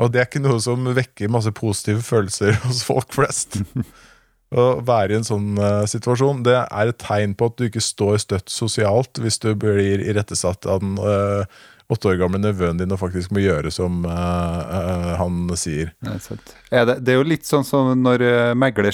og 0.00 0.12
det 0.12 0.22
er 0.22 0.28
ikke 0.28 0.42
noe 0.44 0.60
som 0.62 0.86
vekker 0.96 1.32
masse 1.32 1.52
positive 1.56 2.04
følelser 2.06 2.58
hos 2.66 2.84
folk 2.86 3.12
flest. 3.16 3.60
Å 4.50 4.70
være 4.82 5.14
i 5.14 5.20
en 5.20 5.26
sånn 5.26 5.52
uh, 5.62 5.86
situasjon, 5.86 6.42
det 6.46 6.56
er 6.64 6.90
et 6.90 6.98
tegn 6.98 7.36
på 7.38 7.50
at 7.50 7.58
du 7.58 7.68
ikke 7.68 7.84
står 7.84 8.18
støtt 8.24 8.50
sosialt 8.50 9.20
hvis 9.22 9.38
du 9.44 9.52
blir 9.54 10.02
irettesatt 10.02 10.66
av 10.66 10.82
den 10.82 10.96
eh, 10.98 11.60
åtte 11.90 12.12
år 12.12 12.20
gamle 12.20 12.38
nevøen 12.38 12.78
din 12.78 12.94
og 12.94 13.00
faktisk 13.00 13.32
må 13.34 13.42
gjøre 13.42 13.72
som 13.74 14.04
uh, 14.06 14.12
uh, 14.12 15.10
han 15.18 15.42
sier. 15.58 15.90
Det 16.00 16.14
er. 16.16 16.54
Er 16.80 16.86
det, 16.86 16.96
det 17.02 17.14
er 17.14 17.18
jo 17.18 17.26
litt 17.26 17.48
sånn 17.48 17.66
som 17.66 17.90
når 17.98 18.24
uh, 18.24 18.52
megler 18.58 18.90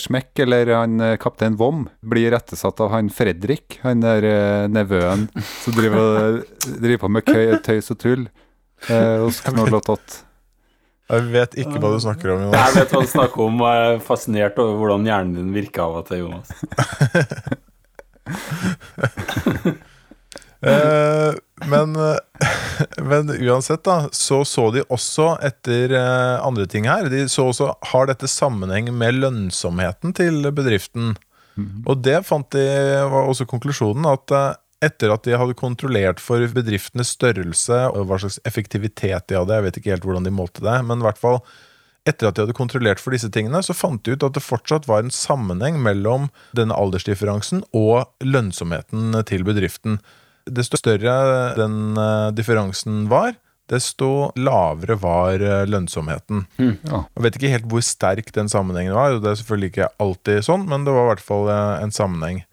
eller 0.46 0.72
han 0.72 1.04
kaptein 1.20 1.58
Vom 1.60 1.86
blir 2.00 2.30
rettesatt 2.32 2.80
av 2.80 2.90
han 2.94 3.10
Fredrik, 3.12 3.78
han 3.82 4.00
der 4.04 4.24
nevøen 4.72 5.28
som 5.62 5.76
driver, 5.76 6.42
driver 6.64 7.04
på 7.04 7.12
med 7.12 7.26
køy, 7.28 7.56
tøys 7.64 7.92
og 7.92 8.00
tull 8.02 8.26
eh, 8.88 9.18
hos 9.22 9.40
Knoll 9.46 9.74
og 9.76 9.84
Tott. 9.86 10.22
Jeg 11.06 11.28
vet 11.30 11.52
ikke 11.62 11.78
hva 11.78 11.92
du 11.94 12.00
snakker 12.02 12.32
om. 12.34 12.40
Jonas. 12.48 12.58
Jeg 12.58 12.80
vet 12.80 12.94
hva 12.94 13.02
du 13.04 13.10
snakker 13.12 13.42
om, 13.44 13.60
og 13.62 13.68
jeg 13.70 13.90
er 13.92 14.00
fascinert 14.02 14.56
over 14.62 14.80
hvordan 14.80 15.06
hjernen 15.06 15.36
din 15.38 15.52
virker 15.54 15.84
av 15.84 16.00
og 16.00 16.08
til, 16.08 16.18
Jonas. 16.26 16.48
Eh, 20.66 21.32
men, 21.68 21.90
eh, 22.00 22.46
men 23.04 23.24
uansett, 23.42 23.84
da, 23.86 24.08
så 24.14 24.42
så 24.48 24.68
de 24.74 24.84
også 24.92 25.34
etter 25.44 25.94
eh, 25.96 26.36
andre 26.44 26.66
ting 26.70 26.88
her. 26.88 27.08
De 27.12 27.24
så 27.30 27.48
også 27.50 27.70
har 27.92 28.10
dette 28.10 28.30
sammenheng 28.30 28.92
med 28.96 29.20
lønnsomheten 29.20 30.14
til 30.16 30.42
bedriften. 30.54 31.14
Og 31.88 32.02
det 32.04 32.18
fant 32.28 32.48
de 32.52 32.64
var 33.08 33.30
også 33.30 33.46
konklusjonen, 33.48 34.06
at 34.10 34.34
eh, 34.36 34.50
etter 34.86 35.12
at 35.14 35.24
de 35.24 35.38
hadde 35.40 35.56
kontrollert 35.56 36.20
for 36.20 36.42
bedriftenes 36.52 37.14
størrelse 37.16 37.78
og 37.94 38.10
hva 38.10 38.18
slags 38.20 38.36
effektivitet 38.48 39.24
de 39.30 39.38
hadde, 39.38 39.56
jeg 39.56 39.64
vet 39.64 39.78
ikke 39.80 39.94
helt 39.94 40.04
hvordan 40.04 40.26
de 40.26 40.34
målte 40.36 40.64
det, 40.64 40.76
men 40.84 41.00
i 41.00 41.06
hvert 41.06 41.20
fall 41.20 41.40
etter 42.06 42.28
at 42.28 42.36
de 42.36 42.44
hadde 42.44 42.54
kontrollert 42.54 43.00
for 43.02 43.16
disse 43.16 43.30
tingene, 43.34 43.62
så 43.64 43.74
fant 43.74 44.04
de 44.06 44.14
ut 44.14 44.26
at 44.26 44.36
det 44.36 44.44
fortsatt 44.44 44.86
var 44.86 45.02
en 45.02 45.10
sammenheng 45.10 45.80
mellom 45.82 46.28
denne 46.54 46.76
aldersdifferansen 46.76 47.64
og 47.74 48.06
lønnsomheten 48.22 49.16
til 49.26 49.42
bedriften. 49.48 49.98
Desto 50.46 50.78
større 50.78 51.16
den 51.58 51.96
eh, 51.98 52.30
differansen 52.36 53.06
var, 53.10 53.34
desto 53.70 54.30
lavere 54.38 54.94
var 55.02 55.42
eh, 55.42 55.64
lønnsomheten. 55.66 56.44
Ja. 56.86 57.02
Jeg 57.02 57.24
vet 57.24 57.38
ikke 57.38 57.54
helt 57.56 57.70
hvor 57.70 57.82
sterk 57.82 58.30
den 58.36 58.50
sammenhengen 58.52 58.94
var, 58.94 59.16
og 59.16 59.24
det 59.24 59.32
er 59.32 59.40
selvfølgelig 59.40 59.72
ikke 59.72 59.94
alltid 60.02 60.46
sånn, 60.46 60.68
men 60.70 60.86
det 60.86 60.94
var 60.94 61.08
i 61.08 61.10
hvert 61.14 61.26
fall 61.32 61.50
eh, 61.50 61.72
en 61.82 61.94
sammenheng. 61.94 62.44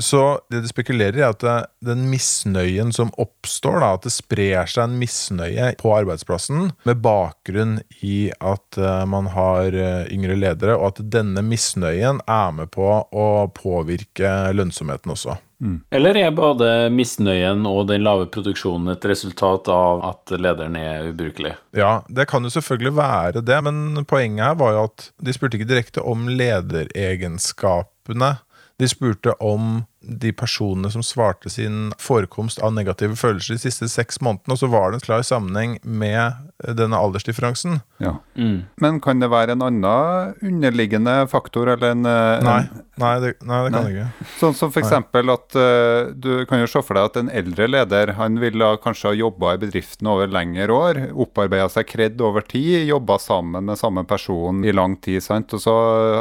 Så 0.00 0.40
det 0.50 0.64
de 0.64 0.70
spekulerer 0.72 1.20
er 1.20 1.28
at 1.28 1.44
den 1.84 2.08
misnøyen 2.10 2.88
som 2.96 3.12
oppstår, 3.20 3.76
da, 3.78 3.92
at 3.94 4.08
det 4.08 4.10
sprer 4.10 4.66
seg 4.66 4.88
en 4.88 4.96
misnøye 4.98 5.68
på 5.78 5.92
arbeidsplassen 5.94 6.72
med 6.88 7.02
bakgrunn 7.04 7.76
i 8.02 8.32
at 8.42 8.80
man 9.06 9.30
har 9.36 9.70
yngre 10.10 10.34
ledere, 10.34 10.74
og 10.74 10.88
at 10.88 11.04
denne 11.14 11.46
misnøyen 11.46 12.18
er 12.26 12.56
med 12.58 12.72
på 12.74 12.88
å 13.06 13.28
påvirke 13.54 14.34
lønnsomheten 14.58 15.14
også. 15.14 15.38
Eller 15.94 16.18
er 16.20 16.34
både 16.36 16.90
misnøyen 16.92 17.64
og 17.68 17.86
den 17.88 18.04
lave 18.04 18.26
produksjonen 18.32 18.92
et 18.92 19.04
resultat 19.08 19.68
av 19.72 20.02
at 20.10 20.34
lederen 20.36 20.76
er 20.76 21.08
ubrukelig? 21.10 21.54
Ja, 21.76 22.02
det 22.08 22.26
kan 22.30 22.44
jo 22.44 22.52
selvfølgelig 22.52 22.96
være 22.98 23.44
det, 23.44 23.58
men 23.64 24.04
poenget 24.10 24.44
her 24.44 24.60
var 24.60 24.76
jo 24.76 24.84
at 24.90 24.98
de 25.24 25.36
spurte 25.36 25.56
ikke 25.58 25.72
direkte 25.72 26.04
om 26.04 26.28
lederegenskapene. 26.28 28.30
De 28.80 28.86
spurte 28.90 29.32
om 29.40 29.84
de 30.06 30.32
personene 30.36 30.90
som 30.92 31.04
svarte 31.04 31.50
sin 31.52 31.92
forekomst 32.02 32.60
av 32.64 32.74
negative 32.76 33.16
følelser 33.18 33.56
de 33.56 33.64
siste 33.66 33.88
seks 33.90 34.20
månedene, 34.24 34.56
og 34.56 34.60
så 34.60 34.70
var 34.72 34.90
det 34.90 35.00
en 35.00 35.06
klar 35.06 35.24
sammenheng 35.26 35.78
med 35.82 36.74
denne 36.78 36.98
aldersdifferansen. 36.98 37.80
Ja. 38.02 38.16
Mm. 38.38 38.64
Men 38.80 39.00
kan 39.02 39.20
det 39.20 39.30
være 39.32 39.54
en 39.54 39.64
annen 39.64 40.34
underliggende 40.44 41.16
faktor, 41.30 41.68
eller 41.74 41.94
en, 41.94 42.06
eh, 42.06 42.38
en 42.38 42.44
Nei, 42.44 42.60
nei, 43.00 43.12
det, 43.22 43.32
nei, 43.42 43.60
det 43.64 43.72
kan 43.72 43.76
Nei. 43.76 43.82
det 43.84 43.94
ikke. 43.94 44.28
Sånn 44.40 44.56
som 44.58 44.72
f.eks. 44.72 44.92
at 44.94 45.58
uh, 45.58 46.12
du 46.14 46.30
kan 46.48 46.62
jo 46.62 46.68
se 46.70 46.82
for 46.84 46.98
deg 46.98 47.10
at 47.10 47.18
en 47.20 47.30
eldre 47.42 47.68
leder 47.70 48.14
han 48.18 48.38
ville 48.42 48.70
kanskje 48.84 49.10
ha 49.10 49.18
jobba 49.18 49.54
i 49.54 49.62
bedriften 49.64 50.10
over 50.10 50.30
lengre 50.30 50.74
år, 50.74 51.02
opparbeida 51.26 51.68
seg 51.72 51.88
kred 51.90 52.20
over 52.24 52.46
tid, 52.46 52.84
jobba 52.88 53.18
sammen 53.22 53.68
med 53.70 53.80
samme 53.80 54.04
person 54.08 54.64
i 54.64 54.74
lang 54.74 54.96
tid. 55.04 55.22
sant? 55.24 55.52
Og 55.54 55.62
så 55.64 55.74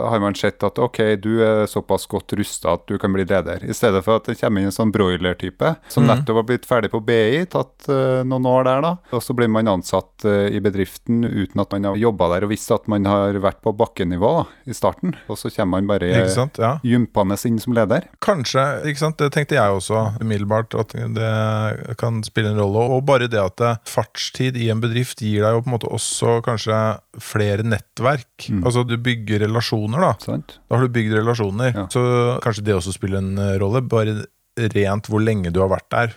har 0.09 0.23
man 0.23 0.37
sett 0.37 0.63
at 0.65 0.79
ok, 0.81 1.01
du 1.21 1.31
er 1.45 1.65
såpass 1.69 2.07
godt 2.09 2.35
rusta 2.39 2.77
at 2.77 2.87
du 2.89 2.97
kan 3.01 3.13
bli 3.13 3.25
leder. 3.27 3.63
I 3.63 3.72
stedet 3.75 4.03
for 4.05 4.17
at 4.19 4.25
det 4.29 4.37
kommer 4.39 4.61
inn 4.61 4.69
en 4.69 4.75
sånn 4.75 4.91
broiler-type 4.93 5.75
som 5.91 6.03
Mhm. 6.03 6.09
nettopp 6.13 6.35
har 6.41 6.43
blitt 6.49 6.65
ferdig 6.65 6.91
på 6.91 7.01
BI, 7.05 7.45
tatt 7.45 7.87
uh, 7.89 8.23
noen 8.23 8.45
år 8.45 8.63
der, 8.65 8.81
da. 8.81 8.91
Og 9.13 9.21
så 9.23 9.35
blir 9.35 9.49
man 9.49 9.67
ansatt 9.67 10.25
uh, 10.25 10.47
i 10.49 10.59
bedriften 10.63 11.23
uten 11.25 11.61
at 11.61 11.71
man 11.71 11.83
har 11.89 11.95
jobba 11.97 12.29
der 12.33 12.45
og 12.47 12.51
visst 12.53 12.71
at 12.71 12.87
man 12.87 13.05
har 13.05 13.33
vært 13.43 13.61
på 13.63 13.73
bakkenivå 13.75 14.31
da, 14.39 14.45
i 14.67 14.73
starten. 14.73 15.15
Og 15.29 15.37
så 15.37 15.51
kommer 15.55 15.81
man 15.81 15.87
bare 15.87 16.27
sant? 16.29 16.57
Ja. 16.61 16.79
gympende 16.83 17.37
inn 17.45 17.59
som 17.59 17.73
leder. 17.73 18.07
Kanskje, 18.21 18.83
ikke 18.85 18.99
sant? 18.99 19.17
det 19.17 19.31
tenkte 19.33 19.55
jeg 19.55 19.71
også 19.77 20.19
umiddelbart, 20.21 20.73
at 20.79 20.93
det 20.93 21.95
kan 21.97 22.21
spille 22.23 22.51
en 22.53 22.59
rolle. 22.59 22.83
Og 22.95 23.05
bare 23.05 23.27
det 23.31 23.39
at 23.41 23.61
fartstid 23.89 24.57
i 24.59 24.69
en 24.73 24.81
bedrift 24.83 25.21
gir 25.23 25.43
deg 25.43 25.55
jo 25.57 25.61
på 25.63 25.69
en 25.71 25.75
måte 25.77 25.89
også 25.93 26.37
kanskje 26.45 26.77
flere 27.23 27.63
nettverk. 27.65 28.47
Altså 28.63 28.83
du 28.87 28.95
bygger 28.97 29.43
relasjoner, 29.47 29.99
da. 30.01 30.13
sant? 30.23 30.57
Da 30.69 30.77
har 30.77 30.87
du 30.87 30.93
bygd 30.93 31.13
relasjoner. 31.17 31.73
Ja. 31.75 31.85
Så 31.93 32.03
kanskje 32.43 32.63
det 32.67 32.75
også 32.77 32.93
spiller 32.95 33.21
en 33.21 33.37
eh, 33.37 33.55
rolle. 33.63 33.83
Bare 33.87 34.21
rent 34.53 35.07
hvor 35.09 35.21
lenge 35.23 35.49
du 35.53 35.59
har 35.63 35.71
vært 35.71 35.87
der. 35.89 36.11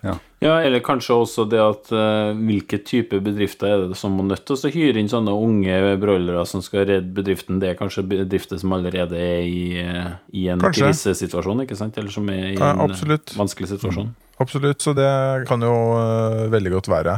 Ja, 0.45 0.59
eller 0.61 0.83
kanskje 0.85 1.15
også 1.17 1.47
det 1.49 1.61
at 1.63 1.89
uh, 1.95 2.37
hvilke 2.37 2.83
type 2.85 3.17
bedrifter 3.25 3.71
er 3.71 3.87
det 3.89 3.97
som 3.97 4.13
må 4.19 4.27
nødt 4.27 4.45
til 4.45 4.59
å 4.59 4.73
hyre 4.75 5.01
inn 5.01 5.09
sånne 5.09 5.33
unge 5.33 5.79
broilere 6.03 6.43
som 6.49 6.61
skal 6.65 6.85
redde 6.91 7.15
bedriften. 7.17 7.61
Det 7.63 7.73
er 7.73 7.79
kanskje 7.79 8.05
bedrifter 8.11 8.61
som 8.61 8.77
allerede 8.77 9.17
er 9.17 9.41
i, 9.49 9.81
eh, 9.81 10.13
i 10.37 10.47
en 10.53 10.61
Kanskje. 10.61 10.91
krisesituasjon, 10.91 11.65
ikke 11.65 11.79
sant? 11.81 11.97
Eller 11.97 12.13
som 12.13 12.29
er 12.29 12.53
i 12.53 12.55
Ja, 12.59 12.75
en 12.75 12.93
eh, 12.93 13.35
vanskelig 13.41 13.73
situasjon. 13.73 14.13
Absolutt, 14.39 14.83
så 14.85 14.93
det 14.93 15.09
kan 15.49 15.63
jo 15.65 15.73
uh, 15.97 16.47
veldig 16.53 16.73
godt 16.75 16.89
være. 16.93 17.15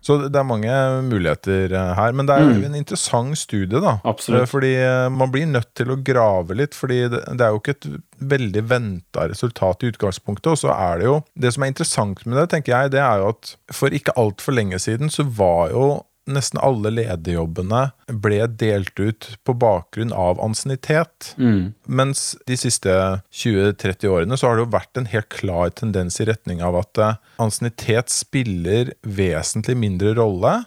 Så 0.00 0.18
det 0.28 0.38
er 0.38 0.46
mange 0.46 0.74
muligheter 1.08 1.72
uh, 1.74 1.94
her. 1.98 2.12
Men 2.14 2.28
det 2.28 2.36
er 2.36 2.44
jo 2.44 2.52
Mm. 2.52 2.64
en 2.68 2.74
interessant 2.78 3.38
studie, 3.38 3.80
da. 3.80 3.96
Absolutt. 4.04 4.42
Eh, 4.42 4.46
Fordi 4.46 4.72
uh, 4.78 5.08
man 5.10 5.32
blir 5.32 5.46
nødt 5.50 5.74
til 5.74 5.90
å 5.90 5.96
grave 6.04 6.54
litt, 6.54 6.74
fordi 6.78 7.08
det, 7.10 7.24
det 7.38 7.40
er 7.46 7.50
jo 7.50 7.58
ikke 7.62 7.74
et 7.74 7.88
veldig 8.22 8.62
venta 8.70 9.26
resultat 9.32 9.82
i 9.82 9.90
utgangspunktet. 9.90 10.52
Og 10.52 10.58
så 10.62 10.70
er 10.70 10.98
det 11.02 11.06
jo 11.10 11.16
Det 11.34 11.52
som 11.52 11.62
er 11.64 11.72
interessant 11.72 12.22
med 12.26 12.38
det, 12.38 12.48
tenker 12.52 12.76
jeg, 12.76 12.92
det 12.94 13.00
er 13.02 13.18
jo 13.18 13.32
at 13.34 13.56
for 13.72 13.88
ikke 13.90 14.14
altfor 14.16 14.54
lenge 14.54 14.78
siden 14.78 15.10
så 15.10 15.24
var 15.26 15.70
jo 15.74 16.04
nesten 16.30 16.60
alle 16.62 16.92
lederjobbene 16.94 17.82
ble 18.22 18.40
delt 18.60 18.98
ut 19.00 19.28
på 19.46 19.54
bakgrunn 19.58 20.12
av 20.14 20.40
ansiennitet. 20.42 21.32
Mm. 21.36 21.72
Mens 21.86 22.32
de 22.46 22.58
siste 22.58 22.94
20-30 23.34 24.10
årene 24.12 24.38
så 24.38 24.48
har 24.48 24.58
det 24.58 24.66
jo 24.66 24.74
vært 24.74 25.00
en 25.00 25.10
helt 25.12 25.30
klar 25.34 25.72
tendens 25.74 26.20
i 26.22 26.28
retning 26.28 26.62
av 26.64 26.78
at 26.82 27.02
eh, 27.02 27.18
ansiennitet 27.42 28.12
spiller 28.12 28.94
vesentlig 29.02 29.78
mindre 29.80 30.14
rolle. 30.18 30.60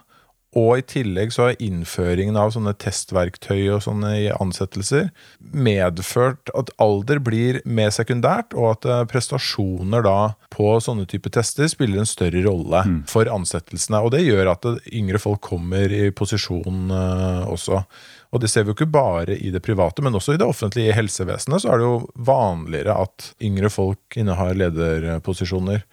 Og 0.56 0.80
i 0.80 0.84
tillegg 0.88 1.34
så 1.36 1.50
har 1.50 1.58
innføringen 1.64 2.38
av 2.40 2.54
sånne 2.56 2.72
testverktøy 2.80 3.74
og 3.76 3.82
sånne 3.84 4.14
i 4.22 4.28
ansettelser 4.32 5.10
medført 5.52 6.52
at 6.56 6.72
alder 6.82 7.20
blir 7.24 7.60
mer 7.68 7.92
sekundært, 7.92 8.56
og 8.56 8.70
at 8.78 8.88
eh, 8.88 9.04
prestasjoner 9.12 10.06
da 10.08 10.20
på 10.56 10.78
sånne 10.84 11.08
type 11.12 11.32
tester 11.36 11.68
spiller 11.72 12.00
en 12.02 12.10
større 12.10 12.46
rolle 12.48 12.86
for 13.12 13.28
ansettelsene. 13.32 14.00
Og 14.00 14.16
det 14.16 14.24
gjør 14.24 14.54
at 14.54 14.70
yngre 14.96 15.20
folk 15.20 15.44
kommer 15.44 15.92
i 15.92 16.08
posisjon 16.16 16.88
eh, 16.88 17.44
også. 17.52 17.84
Og 18.34 18.42
det 18.42 18.50
ser 18.52 18.66
vi 18.66 18.72
jo 18.72 18.78
ikke 18.78 18.90
bare 18.92 19.38
i 19.38 19.52
det 19.54 19.62
private, 19.66 20.04
men 20.06 20.16
også 20.18 20.36
i 20.36 20.40
det 20.42 20.48
offentlige 20.48 20.92
i 20.92 20.96
helsevesenet 20.98 21.64
så 21.64 21.72
er 21.72 21.82
det 21.82 21.88
jo 21.88 21.98
vanligere 22.28 22.98
at 23.06 23.32
yngre 23.44 23.72
folk 23.74 24.18
innehar 24.20 24.56
lederposisjoner. 24.58 25.84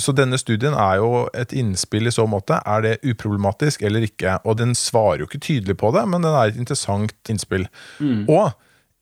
Så 0.00 0.14
denne 0.16 0.38
studien 0.40 0.76
er 0.76 1.00
jo 1.00 1.26
et 1.34 1.54
innspill 1.56 2.10
i 2.10 2.14
så 2.14 2.26
måte. 2.30 2.60
Er 2.64 2.86
det 2.86 2.96
uproblematisk 3.04 3.82
eller 3.86 4.06
ikke? 4.06 4.38
Og 4.44 4.58
den 4.60 4.76
svarer 4.78 5.24
jo 5.24 5.30
ikke 5.30 5.42
tydelig 5.42 5.78
på 5.80 5.92
det, 5.96 6.06
men 6.08 6.26
den 6.26 6.34
er 6.34 6.50
et 6.50 6.60
interessant 6.60 7.32
innspill. 7.32 7.66
Og 8.30 8.52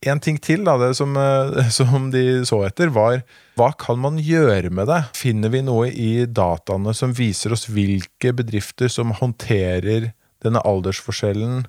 en 0.07 0.21
ting 0.23 0.37
til 0.39 0.63
da, 0.67 0.77
det 0.79 0.93
som, 0.99 1.17
eh, 1.19 1.71
som 1.79 2.11
de 2.15 2.45
så 2.47 2.63
etter, 2.69 2.93
var 2.95 3.23
hva 3.59 3.73
kan 3.79 3.99
man 3.99 4.21
gjøre 4.23 4.71
med 4.71 4.87
det? 4.91 5.03
Finner 5.19 5.51
vi 5.51 5.65
noe 5.67 5.89
i 5.91 6.27
dataene 6.27 6.95
som 6.95 7.15
viser 7.17 7.55
oss 7.57 7.67
hvilke 7.67 8.33
bedrifter 8.39 8.93
som 8.93 9.17
håndterer 9.19 10.13
denne 10.45 10.63
aldersforskjellen 10.63 11.65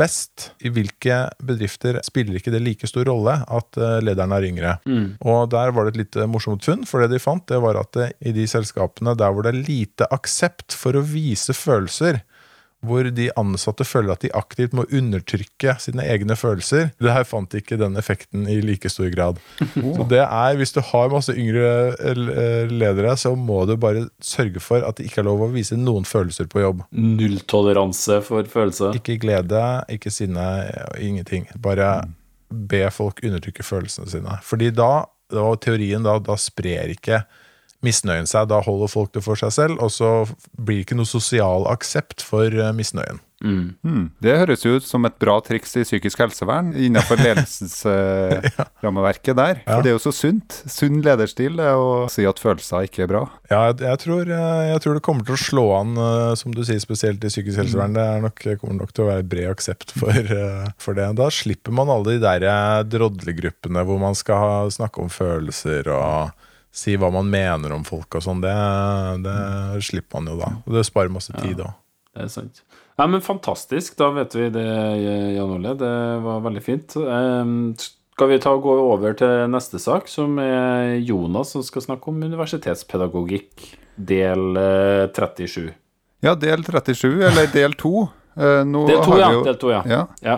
best? 0.00 0.50
I 0.64 0.72
hvilke 0.72 1.20
bedrifter 1.44 2.00
spiller 2.06 2.40
ikke 2.40 2.52
det 2.54 2.62
like 2.64 2.88
stor 2.90 3.08
rolle 3.10 3.36
at 3.44 3.80
eh, 3.80 3.98
lederen 4.04 4.34
er 4.36 4.48
yngre? 4.48 4.74
Og 5.20 5.50
der 5.52 5.74
var 5.76 5.86
det 5.86 5.94
et 5.94 6.00
litt 6.04 6.18
eh, 6.20 6.28
morsomt 6.30 6.64
funn, 6.66 6.86
for 6.88 7.04
det 7.04 7.12
de 7.14 7.22
fant, 7.22 7.44
det 7.50 7.60
var 7.62 7.78
at 7.80 7.92
det, 7.98 8.10
i 8.24 8.34
de 8.36 8.46
selskapene 8.50 9.14
der 9.18 9.34
hvor 9.34 9.46
det 9.46 9.54
er 9.54 9.62
lite 9.68 10.08
aksept 10.14 10.76
for 10.76 10.96
å 10.96 11.04
vise 11.06 11.54
følelser, 11.56 12.22
hvor 12.86 13.04
de 13.12 13.26
ansatte 13.36 13.84
føler 13.84 14.14
at 14.14 14.22
de 14.24 14.30
aktivt 14.36 14.72
må 14.76 14.86
undertrykke 14.88 15.74
sine 15.82 16.04
egne 16.08 16.36
følelser. 16.38 16.90
Det 16.96 17.12
her 17.12 17.26
fant 17.28 17.52
ikke 17.56 17.76
den 17.80 17.98
effekten 18.00 18.46
i 18.48 18.56
like 18.64 18.88
stor 18.92 19.10
grad. 19.12 19.40
Så 19.96 20.06
det 20.08 20.22
er, 20.22 20.56
Hvis 20.56 20.72
du 20.72 20.80
har 20.84 21.12
masse 21.12 21.34
yngre 21.36 21.92
eh, 22.00 22.70
ledere, 22.72 23.16
så 23.20 23.34
må 23.36 23.62
du 23.68 23.76
bare 23.80 24.06
sørge 24.24 24.62
for 24.64 24.86
at 24.86 24.96
det 24.96 25.10
ikke 25.10 25.20
er 25.20 25.28
lov 25.28 25.44
å 25.44 25.50
vise 25.52 25.76
noen 25.76 26.08
følelser 26.08 26.48
på 26.50 26.64
jobb. 26.64 26.82
Nulltoleranse 26.96 28.20
for 28.24 28.48
følelser. 28.48 28.96
Ikke 28.96 29.18
glede, 29.20 29.60
ikke 29.92 30.12
sinne, 30.14 30.46
ingenting. 30.96 31.46
Bare 31.60 32.00
be 32.50 32.82
folk 32.94 33.20
undertrykke 33.24 33.64
følelsene 33.66 34.08
sine. 34.10 34.40
Fordi 34.46 34.72
da, 34.74 35.04
og 35.36 35.60
teorien 35.62 36.04
da, 36.06 36.16
da 36.24 36.36
sprer 36.40 36.96
ikke 36.96 37.22
misnøyen 37.86 38.28
seg. 38.30 38.50
Da 38.50 38.60
holder 38.64 38.92
folk 38.92 39.14
det 39.16 39.24
for 39.26 39.40
seg 39.40 39.54
selv, 39.56 39.80
og 39.80 39.92
så 39.94 40.12
blir 40.56 40.80
det 40.80 40.88
ikke 40.88 41.00
noe 41.00 41.08
sosial 41.08 41.68
aksept 41.70 42.24
for 42.26 42.48
misnøyen. 42.50 42.78
misnøyen. 42.80 43.26
Hmm. 43.40 44.10
Det 44.20 44.34
høres 44.36 44.66
jo 44.66 44.74
ut 44.76 44.84
som 44.84 45.00
et 45.08 45.14
bra 45.20 45.38
triks 45.40 45.72
i 45.80 45.82
psykisk 45.86 46.18
helsevern 46.20 46.74
innenfor 46.76 47.16
ledelsesrammeverket 47.24 49.36
der. 49.38 49.62
For 49.64 49.82
det 49.84 49.90
er 49.92 49.96
jo 49.96 50.02
så 50.04 50.12
sunt. 50.12 50.62
Sunn 50.68 51.00
lederstil 51.04 51.60
er 51.62 51.74
å 51.80 52.08
si 52.12 52.26
at 52.28 52.42
følelser 52.42 52.84
ikke 52.88 53.02
er 53.06 53.10
bra. 53.14 53.22
Ja, 53.48 53.60
jeg, 53.70 53.76
jeg, 53.86 53.98
tror, 54.04 54.24
eh, 54.28 54.70
jeg 54.74 54.80
tror 54.84 54.94
det 54.96 55.06
kommer 55.06 55.24
til 55.24 55.36
å 55.38 55.44
slå 55.46 55.64
an, 55.78 55.90
eh, 55.96 56.34
som 56.40 56.50
du 56.56 56.62
sier, 56.66 56.80
spesielt 56.82 57.24
i 57.24 57.32
psykisk 57.32 57.56
helsevern. 57.62 57.96
Det 57.96 58.04
er 58.04 58.20
nok, 58.26 58.38
kommer 58.60 58.76
nok 58.82 58.92
til 58.92 59.04
å 59.06 59.10
være 59.12 59.30
bred 59.32 59.48
aksept 59.54 59.88
for, 59.96 60.14
eh, 60.20 60.66
for 60.80 60.92
det. 60.98 61.08
Da 61.20 61.26
slipper 61.32 61.72
man 61.76 61.92
alle 61.92 62.08
de 62.12 62.18
der 62.26 62.40
eh, 62.44 62.84
drodlegruppene 62.92 63.80
hvor 63.88 63.98
man 64.02 64.14
skal 64.18 64.36
ha, 64.44 64.52
snakke 64.72 65.00
om 65.00 65.10
følelser 65.12 65.82
og 65.94 66.30
si 66.72 66.94
hva 66.96 67.10
man 67.12 67.26
mener 67.30 67.72
om 67.74 67.82
folk 67.84 68.14
og 68.18 68.22
sånn. 68.22 68.40
Det, 68.44 68.54
det 69.24 69.82
slipper 69.86 70.20
man 70.20 70.32
jo 70.34 70.36
da. 70.40 70.50
Og 70.66 70.76
det 70.76 70.84
sparer 70.86 71.10
masse 71.12 71.34
tid 71.40 71.60
òg. 71.64 71.72
Det 72.14 72.24
er 72.26 72.30
sant. 72.32 72.62
Nei, 72.98 73.06
men 73.14 73.22
fantastisk. 73.24 73.94
Da 73.98 74.10
vet 74.12 74.34
vi 74.36 74.48
det, 74.52 74.64
Jan 75.36 75.54
Ole. 75.56 75.74
Det 75.78 75.92
var 76.24 76.42
veldig 76.44 76.62
fint. 76.62 76.96
Ehm, 77.00 77.54
Skal 77.78 78.28
vi 78.28 78.38
ta 78.42 78.50
og 78.52 78.62
gå 78.66 78.74
over 78.92 79.14
til 79.16 79.46
neste 79.48 79.78
sak, 79.80 80.08
som 80.12 80.34
er 80.42 80.98
Jonas 81.08 81.54
som 81.54 81.62
skal 81.64 81.80
snakke 81.86 82.10
om 82.12 82.18
universitetspedagogikk, 82.20 83.70
del 83.96 84.56
eh, 84.60 85.06
37. 85.16 85.70
Ja, 86.26 86.34
del 86.36 86.60
37, 86.66 87.22
eller 87.30 87.46
del 87.54 87.72
2. 87.80 87.92
Eh, 88.36 88.60
nå 88.68 88.82
Del 88.90 89.00
2, 89.00 89.04
har 89.06 89.16
vi 89.16 89.22
ja. 89.22 89.30
jo- 89.38 89.44
Del 89.46 89.56
2, 89.62 89.70
ja. 89.72 89.82
ja. 89.88 90.02
Ja. 90.26 90.36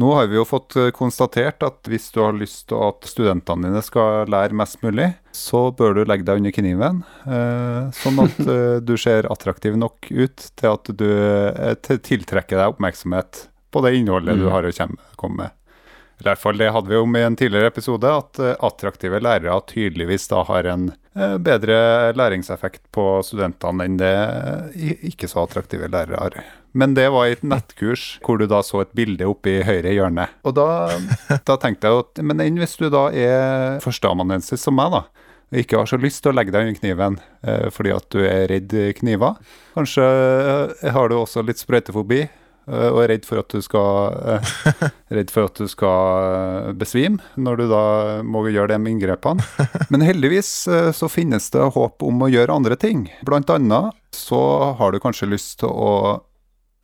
Nå 0.00 0.12
har 0.14 0.30
vi 0.30 0.38
jo 0.38 0.46
fått 0.48 0.76
eh, 0.80 0.90
konstatert 0.96 1.64
at 1.66 1.88
hvis 1.90 2.08
du 2.14 2.22
har 2.22 2.36
lyst 2.36 2.68
til 2.70 2.80
at 2.86 3.04
studentene 3.08 3.68
dine 3.68 3.82
skal 3.84 4.30
lære 4.30 4.56
mest 4.56 4.80
mulig, 4.84 5.10
så 5.36 5.66
bør 5.76 5.98
du 5.98 6.02
legge 6.06 6.24
deg 6.28 6.40
under 6.40 6.54
kniven, 6.56 7.02
eh, 7.26 7.90
sånn 8.00 8.22
at 8.24 8.40
eh, 8.54 8.78
du 8.80 8.94
ser 9.00 9.28
attraktiv 9.32 9.76
nok 9.80 10.08
ut 10.08 10.50
til 10.56 10.72
at 10.72 10.92
du 10.96 11.08
tiltrekker 12.06 12.56
deg 12.56 12.76
oppmerksomhet 12.76 13.46
på 13.70 13.84
det 13.84 13.96
innholdet 13.98 14.40
du 14.40 14.48
har 14.50 14.66
å 14.66 14.72
komme 15.20 15.44
med. 15.44 15.59
I 16.20 16.24
hvert 16.26 16.40
fall 16.40 16.58
det 16.60 16.68
hadde 16.74 16.90
vi 16.92 16.98
om 17.00 17.14
i 17.16 17.22
en 17.24 17.36
tidligere 17.36 17.70
episode, 17.70 18.08
at 18.12 18.38
eh, 18.44 18.56
attraktive 18.60 19.22
lærere 19.24 19.56
tydeligvis 19.70 20.28
da 20.28 20.42
har 20.44 20.66
en 20.68 20.90
eh, 21.16 21.36
bedre 21.40 21.76
læringseffekt 22.12 22.82
på 22.92 23.04
studentene 23.24 23.86
enn 23.88 23.96
det 24.00 24.10
eh, 24.12 25.06
ikke 25.08 25.30
så 25.30 25.46
attraktive 25.46 25.88
lærere 25.88 26.20
har. 26.20 26.36
Men 26.76 26.92
det 26.94 27.06
var 27.14 27.26
i 27.26 27.38
et 27.38 27.46
nettkurs 27.46 28.18
hvor 28.26 28.36
du 28.36 28.44
da 28.50 28.60
så 28.62 28.82
et 28.84 28.92
bilde 28.96 29.26
oppe 29.26 29.54
i 29.54 29.62
høyre 29.64 29.94
hjørne. 29.96 30.28
Og 30.44 30.58
da, 30.60 30.68
da 31.48 31.56
tenkte 31.56 31.88
jeg 31.88 32.04
at 32.04 32.22
men 32.22 32.44
enn 32.44 32.60
hvis 32.60 32.76
du 32.76 32.90
da 32.92 33.06
er 33.16 33.80
førsteamanuensis 33.84 34.68
som 34.68 34.76
meg, 34.76 34.92
da. 34.92 35.30
Og 35.50 35.62
ikke 35.64 35.80
har 35.80 35.88
så 35.88 35.98
lyst 35.98 36.20
til 36.22 36.30
å 36.30 36.36
legge 36.36 36.52
deg 36.54 36.68
under 36.68 36.76
kniven 36.78 37.16
fordi 37.74 37.90
at 37.90 38.04
du 38.14 38.20
er 38.22 38.44
redd 38.52 38.70
kniver. 39.00 39.40
Kanskje 39.74 40.04
har 40.94 41.10
du 41.10 41.16
også 41.16 41.42
litt 41.42 41.58
sprøytefobi 41.58 42.20
og 42.70 43.02
er 43.02 43.12
redd 43.14 43.26
for 43.26 43.42
at 43.42 43.50
du 43.50 43.60
skal 43.64 44.16
eh, 44.36 44.54
Redd 45.16 45.32
for 45.34 45.48
at 45.50 45.58
du 45.58 45.66
skal 45.70 46.26
eh, 46.30 46.72
besvime 46.78 47.18
når 47.34 47.60
du 47.60 47.64
da 47.72 47.84
må 48.22 48.44
gjøre 48.48 48.76
de 48.76 48.92
inngrepene. 48.92 49.44
Men 49.90 50.06
heldigvis 50.06 50.52
eh, 50.70 50.90
så 50.96 51.10
finnes 51.10 51.50
det 51.54 51.70
håp 51.74 52.06
om 52.06 52.26
å 52.26 52.30
gjøre 52.30 52.54
andre 52.54 52.78
ting. 52.80 53.08
Blant 53.26 53.50
annet 53.50 53.96
så 54.16 54.40
har 54.78 54.92
du 54.92 55.00
kanskje 55.02 55.30
lyst 55.30 55.60
til 55.64 55.70
å 55.70 55.92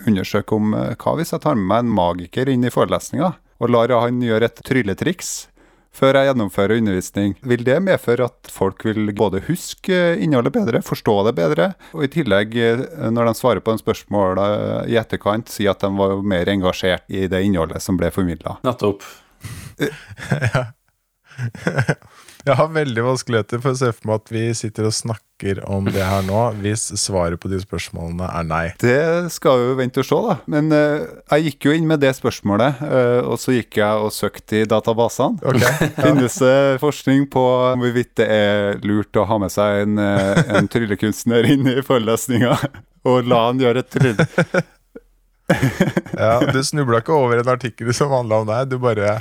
undersøke 0.04 0.56
om 0.56 0.74
eh, 0.76 0.94
hva 1.00 1.16
hvis 1.18 1.34
jeg 1.34 1.44
tar 1.44 1.58
med 1.58 1.70
meg 1.70 1.84
en 1.84 1.94
magiker 1.96 2.50
inn 2.52 2.66
i 2.66 2.72
forelesninga 2.72 3.34
og 3.56 3.72
lar 3.72 3.94
han 3.94 4.20
gjøre 4.24 4.50
et 4.50 4.64
trylletriks 4.66 5.48
før 5.96 6.18
jeg 6.18 6.28
gjennomfører 6.30 6.80
undervisning. 6.80 7.34
Vil 7.46 7.64
det 7.66 7.78
medføre 7.84 8.28
at 8.28 8.50
folk 8.52 8.84
vil 8.86 9.12
både 9.16 9.42
huske 9.48 9.96
innholdet 10.22 10.54
bedre, 10.56 10.82
forstå 10.84 11.16
det 11.28 11.34
bedre, 11.38 11.70
og 11.96 12.06
i 12.06 12.12
tillegg, 12.12 12.56
eh, 12.60 12.84
når 13.12 13.30
de 13.30 13.34
svarer 13.38 13.64
på 13.64 13.74
en 13.74 13.82
spørsmål 13.82 14.42
eh, 14.42 14.82
i 14.92 15.00
etterkant, 15.00 15.46
si 15.52 15.68
at 15.70 15.84
de 15.84 15.92
var 15.96 16.10
mer 16.26 16.46
engasjert 16.52 17.06
i 17.08 17.26
det 17.30 17.44
innholdet 17.46 17.80
som 17.84 17.94
ble 18.00 18.12
formidla? 18.14 18.58
Nettopp. 18.66 19.00
Jeg 22.46 22.54
har 22.60 22.68
veldig 22.70 23.02
vanskeligheter 23.02 23.58
for 23.58 23.74
å 23.74 23.78
se 23.78 23.88
for 23.90 24.06
meg 24.06 24.20
at 24.20 24.30
vi 24.30 24.42
sitter 24.54 24.86
og 24.86 24.94
snakker 24.94 25.58
om 25.66 25.88
det 25.90 26.04
her 26.06 26.22
nå, 26.28 26.42
hvis 26.62 26.84
svaret 27.02 27.40
på 27.42 27.50
de 27.50 27.58
spørsmålene 27.58 28.28
er 28.30 28.44
nei. 28.46 28.66
Det 28.78 29.32
skal 29.34 29.58
vi 29.58 29.64
jo 29.66 29.78
vente 29.80 29.98
og 29.98 30.06
se, 30.06 30.18
da. 30.28 30.36
Men 30.54 30.70
uh, 30.70 31.08
jeg 31.32 31.48
gikk 31.48 31.66
jo 31.66 31.74
inn 31.74 31.88
med 31.90 32.04
det 32.04 32.12
spørsmålet, 32.14 32.78
uh, 32.86 33.26
og 33.26 33.40
så 33.42 33.56
gikk 33.56 33.80
jeg 33.80 34.04
og 34.04 34.14
søkte 34.14 34.60
i 34.60 34.68
databasene. 34.70 35.42
Ok, 35.42 35.58
Finnes 36.04 36.38
det 36.38 36.54
forskning 36.84 37.26
på 37.34 37.42
hvorvidt 37.82 38.14
det 38.22 38.28
er 38.30 38.78
lurt 38.86 39.18
å 39.18 39.26
ha 39.26 39.40
med 39.42 39.50
seg 39.50 39.82
en, 39.82 39.98
eh, 39.98 40.40
en 40.54 40.70
tryllekunstner 40.70 41.50
inn 41.50 41.66
i 41.74 41.82
forelesninga 41.82 42.54
og 43.10 43.26
la 43.26 43.40
han 43.48 43.58
gjøre 43.64 43.82
et 43.82 43.90
tryll? 43.90 44.22
ja, 46.22 46.38
Du 46.46 46.62
snubla 46.62 47.02
ikke 47.02 47.18
over 47.18 47.42
en 47.42 47.50
artikkel 47.56 47.90
som 47.94 48.14
handla 48.14 48.44
om 48.44 48.48
deg. 48.54 48.70
Du 48.70 48.78
bare, 48.82 49.18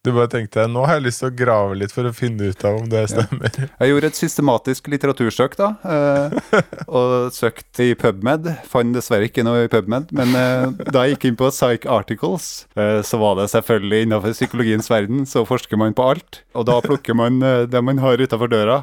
du 0.00 0.12
bare 0.16 0.30
tenkte 0.32 0.64
nå 0.70 0.86
har 0.88 0.96
jeg 0.96 1.04
lyst 1.04 1.20
til 1.20 1.28
å 1.28 1.34
grave 1.36 1.74
litt 1.76 1.92
for 1.92 2.08
å 2.08 2.12
finne 2.16 2.48
ut 2.48 2.62
av 2.64 2.78
om 2.78 2.86
det 2.88 3.02
stemmer. 3.12 3.56
Jeg 3.68 3.90
gjorde 3.90 4.08
et 4.08 4.20
systematisk 4.20 4.88
litteratursøk, 4.88 5.58
da, 5.58 5.68
eh, 5.84 6.62
og 6.96 7.34
søkte 7.36 7.90
i 7.90 7.96
PubMed. 8.00 8.48
Fant 8.70 8.96
dessverre 8.96 9.28
ikke 9.28 9.44
noe 9.44 9.66
i 9.66 9.70
PubMed, 9.72 10.14
men 10.16 10.32
eh, 10.40 10.88
da 10.88 11.04
jeg 11.04 11.18
gikk 11.18 11.28
inn 11.28 11.40
på 11.40 11.50
Psych 11.52 11.84
Articles, 11.84 12.48
eh, 12.80 13.02
så 13.04 13.20
var 13.20 13.36
det 13.42 13.50
selvfølgelig 13.52 14.06
innenfor 14.06 14.36
psykologiens 14.38 14.88
verden, 14.88 15.26
så 15.28 15.44
forsker 15.48 15.80
man 15.80 15.96
på 15.96 16.08
alt. 16.14 16.40
Og 16.56 16.64
da 16.70 16.80
plukker 16.84 17.16
man 17.16 17.36
det 17.40 17.84
man 17.84 18.00
har 18.00 18.24
utafor 18.24 18.48
døra. 18.48 18.82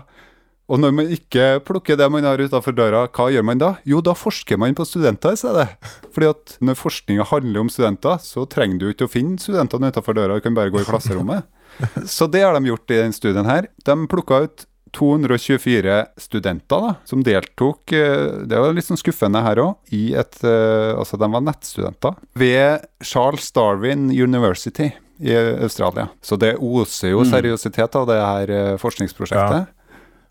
Og 0.67 0.81
når 0.83 0.95
man 0.95 1.11
ikke 1.15 1.45
plukker 1.63 1.95
det 1.99 2.07
man 2.11 2.25
har 2.27 2.41
utafor 2.43 2.75
døra, 2.75 3.05
hva 3.07 3.29
gjør 3.31 3.45
man 3.47 3.61
da? 3.61 3.73
Jo, 3.87 4.01
da 4.03 4.11
forsker 4.17 4.59
man 4.59 4.75
på 4.75 4.85
studenter 4.87 5.35
i 5.35 5.39
stedet. 5.39 5.67
Fordi 6.15 6.31
at 6.33 6.55
når 6.59 6.79
forskninga 6.79 7.27
handler 7.29 7.63
om 7.63 7.71
studenter, 7.71 8.19
så 8.23 8.43
trenger 8.51 8.81
du 8.81 8.89
ikke 8.91 9.07
å 9.07 9.11
finne 9.11 9.39
studentene 9.39 9.93
utafor 9.93 10.17
døra, 10.17 10.35
du 10.35 10.43
kan 10.43 10.57
bare 10.57 10.73
gå 10.73 10.83
i 10.83 10.87
klasserommet. 10.87 11.47
Så 12.09 12.27
det 12.31 12.41
har 12.43 12.55
de 12.57 12.71
gjort 12.71 12.91
i 12.91 12.99
denne 12.99 13.15
studien 13.15 13.47
her. 13.47 13.69
De 13.85 13.95
plukka 14.11 14.41
ut 14.47 14.65
224 14.97 15.97
studenter 16.17 16.83
da, 16.83 16.93
som 17.05 17.23
deltok, 17.23 17.91
eh, 17.93 18.43
det 18.47 18.59
var 18.59 18.73
litt 18.73 18.87
sånn 18.87 18.99
skuffende 18.99 19.43
her 19.45 19.59
òg, 19.61 19.75
i 19.93 20.15
et 20.17 20.39
eh, 20.47 20.95
Altså, 20.97 21.19
de 21.19 21.27
var 21.29 21.43
nettstudenter 21.43 22.15
ved 22.39 22.87
Charles 23.03 23.51
Darwin 23.53 24.07
University 24.09 24.89
i 25.19 25.35
Australia. 25.35 26.07
Så 26.23 26.37
det 26.39 26.55
oser 26.63 27.11
jo 27.13 27.25
seriøsitet 27.27 27.99
av 27.99 28.07
det 28.09 28.17
her 28.17 28.53
forskningsprosjektet. 28.81 28.81
forskningsprosjektet. 28.81 29.76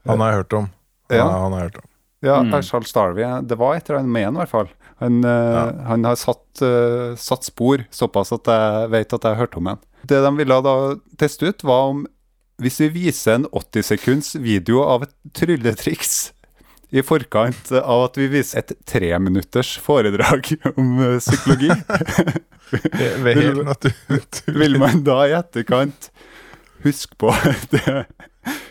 Han 0.08 0.22
har 0.22 0.32
jeg 0.32 0.42
hørt 0.42 0.56
om. 0.58 0.72
Ja. 1.10 1.20
Ja, 1.20 1.28
han 1.44 1.52
har 1.52 1.60
jeg 1.60 1.70
hørt 1.70 1.82
om. 1.82 1.90
Ja, 2.24 2.40
Mm. 2.40 2.62
Charles 2.62 2.92
Darwin. 2.92 3.46
Det 3.46 3.58
var 3.60 3.76
et 3.76 3.88
eller 3.88 4.00
annet 4.00 4.12
med 4.12 4.24
han, 4.24 4.34
i 4.34 4.40
hvert 4.40 4.50
fall. 4.50 4.68
Han, 4.98 5.20
ja. 5.22 5.64
han 5.86 6.04
har 6.08 6.16
satt, 6.16 6.62
uh, 6.64 7.12
satt 7.20 7.44
spor 7.44 7.84
såpass 7.92 8.32
at 8.32 8.48
jeg 8.48 8.90
vet 8.90 9.12
at 9.12 9.26
jeg 9.26 9.36
har 9.36 9.42
hørt 9.44 9.56
om 9.60 9.66
han. 9.66 9.82
Det 10.02 10.22
de 10.24 10.30
ville 10.38 10.60
da 10.64 10.76
teste 11.20 11.52
ut, 11.52 11.64
var 11.66 11.90
om 11.92 12.06
hvis 12.62 12.80
vi 12.80 12.88
viser 12.88 13.36
en 13.36 13.46
80 13.52 13.84
sekunds 13.84 14.34
video 14.40 14.80
av 14.86 15.04
et 15.04 15.12
trylletriks 15.36 16.32
i 16.94 17.02
forkant 17.04 17.72
av 17.76 18.06
at 18.06 18.16
vi 18.16 18.28
viser 18.32 18.62
et 18.62 18.72
treminutters 18.88 19.74
foredrag 19.82 20.52
om 20.76 21.00
eh, 21.02 21.18
psykologi, 21.20 21.70
vil 24.60 24.78
man 24.80 25.02
da 25.06 25.18
i 25.26 25.34
etterkant 25.36 26.10
huske 26.86 27.18
på 27.18 27.34
det, 27.74 28.06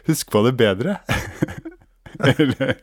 huske 0.09 0.33
på 0.33 0.43
det 0.47 0.55
bedre? 0.59 0.99
Eller 2.35 2.77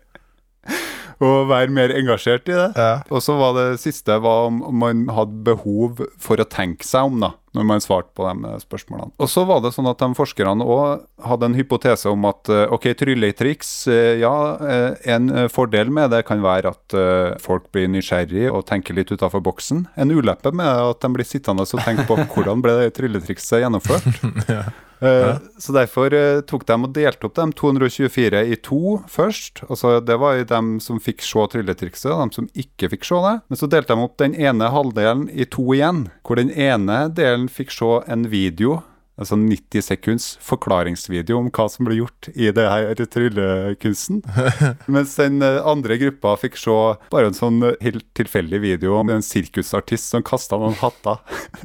og 1.23 1.47
være 1.51 1.71
mer 1.75 1.93
engasjert 1.95 2.49
i 2.51 2.57
det? 2.57 2.69
Ja. 2.79 3.03
Og 3.13 3.23
så 3.23 3.37
var 3.39 3.55
det 3.57 3.81
siste 3.83 4.17
var 4.23 4.49
om 4.49 4.61
om 4.63 4.77
man 4.83 5.05
hadde 5.13 5.43
behov 5.47 6.03
for 6.23 6.41
å 6.41 6.49
tenke 6.49 6.87
seg 6.87 7.11
om, 7.11 7.21
da. 7.23 7.33
når 7.57 7.67
man 7.69 7.83
svarte 7.85 8.11
på 8.17 8.27
de 8.27 8.53
spørsmålene. 8.63 9.13
Og 9.23 9.31
så 9.31 9.45
var 9.49 9.63
det 9.63 9.73
sånn 9.75 9.91
at 9.91 10.01
de 10.03 10.09
forskerne 10.17 10.67
òg 10.67 11.03
hadde 11.27 11.51
en 11.51 11.57
hypotese 11.59 12.11
om 12.11 12.27
at 12.31 12.51
eh, 12.53 12.65
ok, 12.75 12.89
trylletriks, 12.99 13.73
eh, 13.93 14.23
ja, 14.23 14.35
eh, 14.67 15.11
en 15.15 15.49
fordel 15.53 15.93
med 15.95 16.13
det 16.15 16.25
kan 16.29 16.43
være 16.45 16.73
at 16.73 16.97
folk 17.43 17.69
blir 17.75 17.91
nysgjerrig 17.93 18.49
og 18.51 18.65
tenker 18.69 18.97
litt 18.97 19.13
utafor 19.13 19.43
boksen. 19.45 19.87
En 19.97 20.15
uleppe 20.15 20.53
med 20.55 20.69
at 20.69 21.03
de 21.03 21.13
blir 21.15 21.29
sittende 21.29 21.67
og 21.67 21.85
tenke 21.85 22.07
på 22.09 22.19
hvordan 22.35 22.65
ble 22.65 22.79
det 22.81 22.95
trylletrikset 22.99 23.63
gjennomført. 23.63 24.09
ja. 24.53 24.65
Uh, 25.03 25.41
så 25.59 25.75
derfor 25.75 26.15
uh, 26.15 26.43
tok 26.47 26.67
de 26.69 26.77
og 26.79 26.93
delte 26.95 27.27
opp 27.27 27.35
de 27.39 27.49
224 27.59 28.45
i 28.55 28.59
to 28.63 29.01
først. 29.11 29.65
Altså, 29.69 29.97
det 30.05 30.19
var 30.23 30.39
dem 30.47 30.77
som 30.85 31.01
fikk 31.03 31.25
se 31.27 31.49
trylletrikset, 31.55 32.13
de 32.13 32.39
som 32.39 32.49
ikke 32.55 32.93
fikk 32.95 33.09
se 33.09 33.19
det. 33.27 33.35
Men 33.51 33.61
så 33.61 33.69
delte 33.71 33.97
de 33.97 34.07
opp 34.07 34.17
den 34.23 34.39
ene 34.39 34.71
halvdelen 34.73 35.27
i 35.33 35.49
to 35.49 35.67
igjen, 35.75 36.07
hvor 36.23 36.39
den 36.39 36.55
ene 36.55 37.05
delen 37.13 37.51
fikk 37.51 37.75
se 37.75 37.99
en 38.07 38.29
video 38.33 38.81
altså 39.21 39.37
90 39.37 39.85
sekunds 39.85 40.27
forklaringsvideo 40.43 41.37
om 41.39 41.51
hva 41.53 41.67
som 41.71 41.87
ble 41.87 41.99
gjort 41.99 42.31
i 42.33 42.49
det 42.55 42.65
her 42.65 43.03
tryllekunsten. 43.03 44.23
Mens 44.95 45.17
den 45.21 45.43
uh, 45.45 45.61
andre 45.69 45.99
gruppa 46.01 46.37
fikk 46.41 46.59
se 46.61 46.79
bare 47.13 47.31
en 47.31 47.39
sånn 47.39 47.61
helt 47.85 48.09
tilfeldig 48.19 48.63
video 48.65 48.97
om 49.01 49.13
en 49.13 49.25
sirkusartist 49.27 50.15
som 50.15 50.27
kasta 50.27 50.61
noen 50.61 50.79
hatter. 50.83 51.21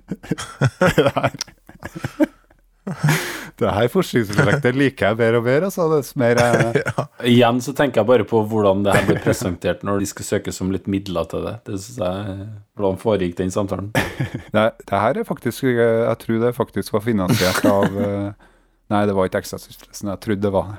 det 0.97 1.13
her. 1.15 2.34
Det 3.58 3.73
her 3.73 3.88
forskningsprosjektet 3.91 4.78
liker 4.78 5.10
jeg 5.10 5.19
bedre 5.19 5.41
og 5.41 5.45
bedre. 5.47 5.69
Altså, 5.69 5.88
det 5.91 6.19
mer, 6.19 6.41
eh... 6.41 6.80
ja. 6.86 7.06
Igjen 7.28 7.62
så 7.63 7.73
tenker 7.78 8.02
jeg 8.02 8.10
bare 8.12 8.28
på 8.30 8.41
hvordan 8.52 8.84
det 8.86 8.95
her 8.95 9.08
ble 9.08 9.17
presentert 9.23 9.86
når 9.88 10.04
de 10.04 10.10
skal 10.12 10.28
søkes 10.28 10.62
om 10.63 10.73
litt 10.73 10.89
midler 10.91 11.30
til 11.32 11.47
det. 11.47 11.56
det 11.67 11.80
synes 11.84 12.02
jeg, 12.04 12.50
Hvordan 12.78 13.00
foregikk 13.02 13.38
den 13.39 13.54
samtalen? 13.54 13.89
Nei, 14.58 14.67
det, 14.84 14.93
her 14.93 15.17
er 15.17 15.26
faktisk 15.28 15.65
Jeg 15.65 16.19
tror 16.21 16.43
det 16.43 16.54
faktisk 16.58 16.93
var 16.93 17.04
finansiert 17.06 17.65
av 17.65 17.97
eh, 17.97 18.30
Nei, 18.93 19.02
det 19.10 19.15
var 19.17 19.28
ikke 19.28 19.41
Ekstrastiftelsen. 19.41 20.13
Jeg 20.13 20.21
trodde 20.23 20.45
det 20.45 20.52
var 20.54 20.78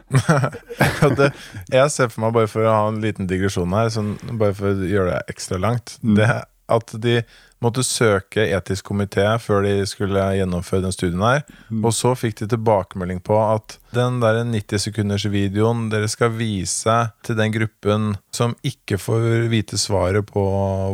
det. 1.18 1.32
jeg 1.74 1.90
ser 1.92 2.08
for 2.12 2.24
meg, 2.24 2.36
bare 2.38 2.48
for 2.48 2.64
å 2.64 2.72
ha 2.72 2.86
en 2.88 3.02
liten 3.02 3.28
digresjon 3.28 3.74
her, 3.76 3.90
sånn, 3.92 4.14
bare 4.40 4.56
for 4.56 4.70
å 4.70 4.88
gjøre 4.88 5.18
det 5.18 5.34
ekstra 5.34 5.58
langt 5.60 5.98
mm. 6.00 6.14
Det 6.16 6.30
at 6.68 6.92
de 7.02 7.20
måtte 7.64 7.82
søke 7.86 8.44
etisk 8.54 8.90
komité 8.92 9.24
før 9.42 9.64
de 9.66 9.86
skulle 9.88 10.22
gjennomføre 10.38 10.84
den 10.84 10.94
studien 10.94 11.24
her. 11.24 11.42
Mm. 11.68 11.82
Og 11.88 11.94
så 11.96 12.14
fikk 12.18 12.38
de 12.42 12.50
tilbakemelding 12.52 13.22
på 13.24 13.38
at 13.40 13.78
den 13.96 14.20
der 14.22 14.44
90 14.44 14.88
sekunders 14.88 15.26
videoen 15.32 15.88
dere 15.92 16.10
skal 16.12 16.36
vise 16.38 16.98
til 17.26 17.38
den 17.40 17.54
gruppen 17.56 18.12
som 18.34 18.54
ikke 18.66 19.00
får 19.00 19.48
vite 19.50 19.80
svaret 19.80 20.28
på 20.30 20.44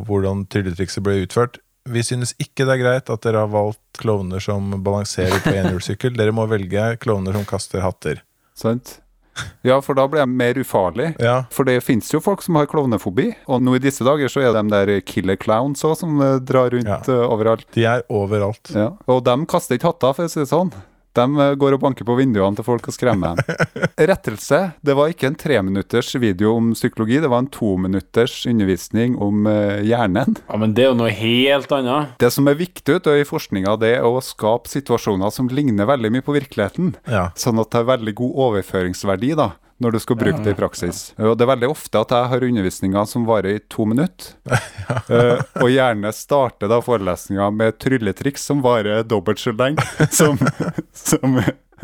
hvordan 0.08 0.46
trylletrikset 0.48 1.04
ble 1.04 1.20
utført, 1.26 1.60
vi 1.84 2.00
synes 2.00 2.32
ikke 2.40 2.64
det 2.64 2.78
er 2.78 2.80
greit 2.80 3.10
at 3.12 3.24
dere 3.26 3.44
har 3.44 3.50
valgt 3.52 4.00
klovner 4.00 4.40
som 4.40 4.72
balanserer 4.84 5.42
på 5.44 5.52
enhjulssykkel. 5.52 6.14
Dere 6.16 6.32
må 6.32 6.46
velge 6.48 6.94
klovner 7.02 7.36
som 7.36 7.44
kaster 7.48 7.84
hatter. 7.84 8.22
Sant. 8.56 9.00
Ja, 9.64 9.78
for 9.80 9.96
da 9.96 10.04
blir 10.10 10.20
jeg 10.20 10.28
mer 10.28 10.58
ufarlig. 10.60 11.06
Ja. 11.22 11.46
For 11.54 11.64
det 11.64 11.78
fins 11.86 12.10
jo 12.12 12.20
folk 12.20 12.42
som 12.44 12.58
har 12.60 12.68
klovnefobi. 12.68 13.30
Og 13.48 13.62
nå 13.64 13.78
i 13.78 13.82
disse 13.82 14.04
dager 14.04 14.28
så 14.28 14.42
er 14.42 14.52
det 14.52 14.60
de 14.60 14.74
der 14.74 15.04
killer 15.08 15.38
clowns 15.40 15.84
òg 15.88 15.96
som 16.02 16.18
eh, 16.20 16.36
drar 16.44 16.68
rundt 16.74 16.90
ja. 16.90 17.00
uh, 17.08 17.24
overalt. 17.32 17.64
De 17.72 17.86
er 17.88 18.04
overalt. 18.12 18.74
Ja. 18.76 18.90
Og 19.08 19.22
de 19.24 19.38
kaster 19.48 19.78
ikke 19.78 19.94
hatter, 19.94 20.12
for 20.18 20.28
å 20.28 20.32
si 20.32 20.42
det 20.42 20.50
sånn. 20.52 20.74
De 21.14 21.24
eh, 21.40 21.54
går 21.60 21.76
og 21.76 21.82
banker 21.84 22.06
på 22.06 22.16
vinduene 22.18 22.58
til 22.58 22.66
folk 22.66 22.88
og 22.90 22.96
skremmer 22.96 23.38
dem. 23.38 23.64
Rettelse. 24.10 24.60
Det 24.84 24.96
var 24.98 25.12
ikke 25.12 25.30
en 25.30 25.38
treminutters 25.38 26.14
video 26.18 26.56
om 26.58 26.72
psykologi, 26.76 27.20
det 27.22 27.30
var 27.32 27.44
en 27.44 27.50
tominutters 27.54 28.40
undervisning 28.50 29.16
om 29.22 29.46
uh, 29.48 29.80
hjernen. 29.84 30.38
Ja, 30.48 30.58
Men 30.60 30.74
det 30.76 30.86
er 30.86 30.92
jo 30.92 30.98
noe 30.98 31.12
helt 31.14 31.72
annet. 31.74 32.14
Det 32.20 32.32
som 32.34 32.48
er 32.50 32.58
viktig 32.58 32.98
ut, 32.98 33.10
i 33.14 33.26
forskninga, 33.28 33.76
det 33.80 33.96
er 33.98 34.06
å 34.06 34.22
skape 34.24 34.70
situasjoner 34.72 35.30
som 35.34 35.50
ligner 35.52 35.88
veldig 35.88 36.10
mye 36.14 36.24
på 36.24 36.34
virkeligheten. 36.36 36.94
Ja. 37.10 37.28
Sånn 37.38 37.60
at 37.62 37.70
det 37.70 37.82
har 37.82 37.92
veldig 37.94 38.16
god 38.18 38.40
overføringsverdi. 38.48 39.34
da 39.38 39.52
når 39.82 39.96
du 39.96 40.00
skal 40.02 40.18
bruke 40.18 40.40
det 40.44 40.54
i 40.54 40.58
praksis. 40.58 41.12
Og 41.18 41.36
Det 41.38 41.44
er 41.44 41.50
veldig 41.50 41.70
ofte 41.72 42.00
at 42.00 42.14
jeg 42.14 42.30
har 42.30 42.46
undervisninger 42.48 43.10
som 43.10 43.26
varer 43.28 43.58
i 43.58 43.62
to 43.72 43.86
minutter. 43.90 44.34
uh, 45.10 45.42
og 45.60 45.70
gjerne 45.72 46.12
starter 46.14 46.70
da 46.70 46.80
forelesninga 46.84 47.50
med 47.54 47.78
trylletriks 47.82 48.46
som 48.50 48.62
varer 48.64 49.04
dobbelt 49.06 49.42
så 49.42 49.54
lenge 49.56 49.82
som, 50.18 50.38
som, 50.92 51.40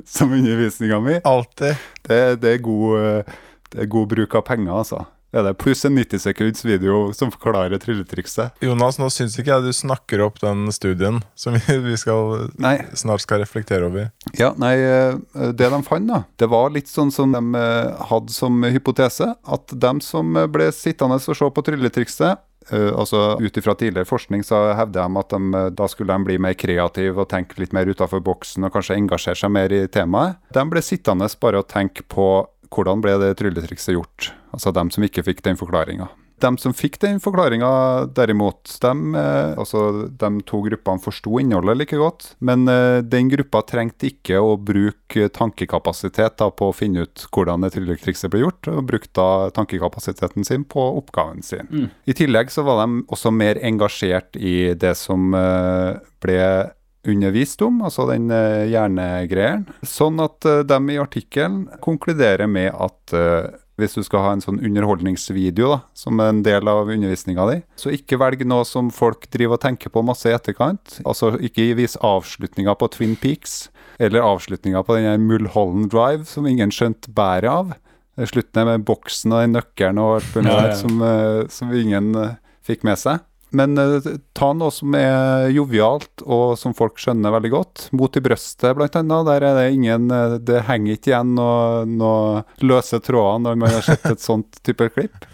som 0.07 0.35
undervisninga 0.37 1.01
mi. 1.05 1.21
Alltid. 1.25 1.81
Det, 2.07 2.21
det, 2.43 2.57
er 2.57 2.63
god, 2.65 3.01
eh, 3.01 3.41
det 3.75 3.85
er 3.85 3.91
god 3.91 4.13
bruk 4.15 4.39
av 4.39 4.47
penger, 4.47 4.77
altså 4.83 5.07
er 5.33 5.47
det 5.47 5.57
pluss 5.61 5.85
en 5.87 5.95
90 5.97 6.23
sekunds 6.25 6.65
video 6.67 7.11
som 7.17 7.31
forklarer 7.33 7.81
trylletrikset. 7.83 8.59
Jonas, 8.65 8.99
nå 9.01 9.11
syns 9.13 9.39
ikke 9.39 9.53
jeg 9.55 9.69
du 9.69 9.77
snakker 9.77 10.25
opp 10.25 10.41
den 10.43 10.67
studien 10.75 11.23
som 11.39 11.57
vi 11.87 11.97
skal, 12.01 12.51
snart 12.99 13.25
skal 13.25 13.43
reflektere 13.45 13.87
over. 13.91 14.11
Ja, 14.39 14.53
nei, 14.61 14.75
eh, 14.83 15.51
det 15.55 15.71
de 15.71 15.83
fant, 15.87 16.09
da, 16.11 16.25
det 16.41 16.51
var 16.51 16.75
litt 16.75 16.91
sånn 16.91 17.13
som 17.15 17.35
de 17.35 17.43
eh, 17.59 18.07
hadde 18.11 18.35
som 18.35 18.63
hypotese. 18.67 19.35
At 19.47 19.73
dem 19.73 20.03
som 20.05 20.37
ble 20.51 20.71
sittende 20.75 21.21
og 21.21 21.37
se 21.37 21.51
på 21.55 21.67
trylletrikset, 21.67 22.47
Uh, 22.69 22.93
altså 22.93 23.39
Ut 23.41 23.57
ifra 23.57 23.73
tidligere 23.75 24.07
forskning 24.07 24.45
så 24.47 24.59
hevder 24.79 25.09
de 25.09 25.19
at 25.19 25.33
de, 25.33 25.63
da 25.75 25.87
skulle 25.89 26.13
de 26.13 26.27
bli 26.29 26.37
mer 26.39 26.55
kreative 26.61 27.25
og 27.25 27.31
tenke 27.33 27.59
litt 27.59 27.73
mer 27.75 27.89
utafor 27.89 28.21
boksen 28.23 28.69
og 28.69 28.75
kanskje 28.75 28.99
engasjere 29.01 29.41
seg 29.41 29.51
mer 29.55 29.73
i 29.75 29.87
temaet. 29.91 30.39
De 30.55 30.65
ble 30.71 30.83
sittende 30.85 31.27
bare 31.41 31.65
og 31.65 31.71
tenke 31.73 32.05
på 32.07 32.29
hvordan 32.75 33.05
ble 33.05 33.19
det 33.23 33.35
trylletrikset 33.41 33.97
gjort? 33.97 34.33
Altså 34.55 34.73
dem 34.75 34.91
som 34.95 35.07
ikke 35.07 35.25
fikk 35.27 35.45
den 35.47 35.59
forklaringa. 35.61 36.11
De 36.41 36.51
som 36.57 36.73
fikk 36.73 36.97
den 37.03 37.19
forklaringa, 37.21 37.71
derimot, 38.17 38.71
dem, 38.81 39.15
eh, 39.15 39.59
altså, 39.61 40.07
de 40.09 40.31
to 40.49 40.63
gruppene 40.65 41.03
forsto 41.03 41.37
innholdet 41.41 41.77
like 41.77 41.99
godt. 42.01 42.31
Men 42.39 42.65
eh, 42.71 43.03
den 43.05 43.29
gruppa 43.33 43.61
trengte 43.69 44.09
ikke 44.09 44.41
å 44.41 44.55
bruke 44.57 45.29
tankekapasitet 45.37 46.39
da, 46.41 46.49
på 46.49 46.71
å 46.71 46.77
finne 46.77 47.05
ut 47.05 47.27
hvordan 47.29 47.67
det 47.67 47.75
trylletrikset 47.77 48.33
ble 48.33 48.45
gjort, 48.47 48.71
og 48.73 48.89
brukte 48.89 49.13
da 49.21 49.53
tankekapasiteten 49.59 50.47
sin 50.49 50.65
på 50.65 50.87
oppgaven 51.03 51.45
sin. 51.45 51.69
Mm. 51.69 51.89
I 52.09 52.17
tillegg 52.17 52.53
så 52.55 52.65
var 52.65 52.87
de 52.87 53.05
også 53.13 53.35
mer 53.35 53.61
engasjert 53.61 54.39
i 54.41 54.73
det 54.73 54.97
som 54.97 55.35
eh, 55.37 55.99
ble 56.25 56.41
undervist 57.09 57.63
om, 57.63 57.81
altså 57.87 58.07
den 58.11 58.29
uh, 58.33 58.67
hjernegreieren. 58.69 59.67
Sånn 59.87 60.21
at 60.23 60.45
uh, 60.49 60.61
de 60.67 60.79
i 60.93 61.01
artikkelen 61.01 61.65
konkluderer 61.85 62.51
med 62.51 62.75
at 62.75 63.15
uh, 63.17 63.49
hvis 63.81 63.97
du 63.97 64.03
skal 64.05 64.25
ha 64.27 64.33
en 64.35 64.43
sånn 64.45 64.61
underholdningsvideo 64.61 65.71
da, 65.73 65.79
som 65.97 66.21
en 66.21 66.43
del 66.45 66.69
av 66.69 66.91
undervisninga 66.93 67.47
di, 67.49 67.59
så 67.81 67.93
ikke 67.97 68.19
velg 68.21 68.45
noe 68.49 68.67
som 68.69 68.91
folk 68.93 69.25
driver 69.33 69.57
og 69.57 69.63
tenker 69.65 69.93
på 69.95 70.03
masse 70.05 70.29
i 70.29 70.37
etterkant. 70.37 70.99
Altså 71.09 71.33
ikke 71.41 71.71
vis 71.79 71.97
avslutninga 72.05 72.75
på 72.77 72.91
Twin 72.93 73.17
Peaks, 73.21 73.71
eller 73.97 74.27
avslutninga 74.27 74.85
på 74.85 74.99
den 74.99 75.25
Mulholland 75.25 75.89
Drive 75.95 76.29
som 76.29 76.49
ingen 76.49 76.73
skjønte 76.75 77.13
bæret 77.17 77.49
av. 77.49 77.73
Slutten 78.29 78.69
med 78.69 78.85
boksen 78.85 79.33
og 79.33 79.47
den 79.47 79.57
nøkkelen 79.57 80.01
og 80.03 80.19
alt 80.19 80.37
mulig 80.37 80.53
ja, 80.53 80.69
ja. 80.69 80.77
som, 80.77 81.01
som, 81.49 81.73
ingen 81.73 82.13
fikk 82.67 82.85
med 82.85 83.01
seg. 83.01 83.25
Men 83.57 83.79
uh, 83.79 84.11
ta 84.37 84.53
noe 84.57 84.73
som 84.75 84.95
er 84.99 85.49
jovialt, 85.55 86.25
og 86.27 86.57
som 86.61 86.75
folk 86.77 87.01
skjønner 87.01 87.35
veldig 87.35 87.53
godt. 87.55 87.87
Mot 87.97 88.17
i 88.17 88.23
brøstet, 88.25 88.75
blant 88.79 88.99
annet. 89.01 89.27
Der 89.31 89.49
er 89.49 89.59
det 89.59 89.71
ingen 89.77 90.11
uh, 90.13 90.37
Det 90.39 90.65
henger 90.69 90.99
ikke 90.99 91.15
igjen 91.15 91.35
noen 91.39 91.97
noe 92.01 92.45
løse 92.65 93.01
tråder 93.03 93.43
når 93.45 93.59
man 93.61 93.75
har 93.75 93.87
sett 93.87 94.07
et 94.13 94.23
sånt 94.23 94.63
type 94.67 94.93
klipp. 94.95 95.27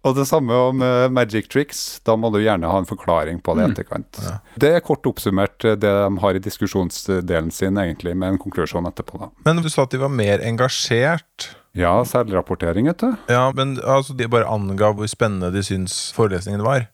Og 0.00 0.14
det 0.16 0.24
samme 0.30 0.56
om 0.56 0.80
uh, 0.80 1.10
magic 1.12 1.50
tricks. 1.52 2.00
Da 2.08 2.16
må 2.16 2.30
du 2.32 2.40
gjerne 2.40 2.68
ha 2.70 2.80
en 2.80 2.88
forklaring 2.88 3.42
på 3.44 3.54
det 3.56 3.66
i 3.66 3.68
mm. 3.68 3.74
etterkant. 3.74 4.20
Ja. 4.24 4.36
Det 4.64 4.74
er 4.76 4.84
kort 4.84 5.06
oppsummert 5.08 5.58
det 5.60 5.76
de 5.84 5.94
har 6.22 6.36
i 6.36 6.42
diskusjonsdelen 6.42 7.50
sin, 7.52 7.80
egentlig, 7.80 8.16
med 8.16 8.34
en 8.34 8.40
konklusjon 8.40 8.88
etterpå. 8.88 9.20
da. 9.20 9.32
Men 9.48 9.60
du 9.60 9.68
sa 9.72 9.84
at 9.84 9.92
de 9.92 10.00
var 10.00 10.12
mer 10.12 10.40
engasjert? 10.46 11.50
Ja, 11.76 12.00
selvrapportering, 12.04 12.88
vet 12.90 13.04
du. 13.04 13.12
Ja, 13.30 13.44
men 13.54 13.76
altså, 13.84 14.16
De 14.16 14.26
bare 14.30 14.48
angav 14.50 14.96
hvor 14.98 15.10
spennende 15.10 15.52
de 15.54 15.62
syns 15.62 16.08
forelesningen 16.16 16.64
var? 16.66 16.88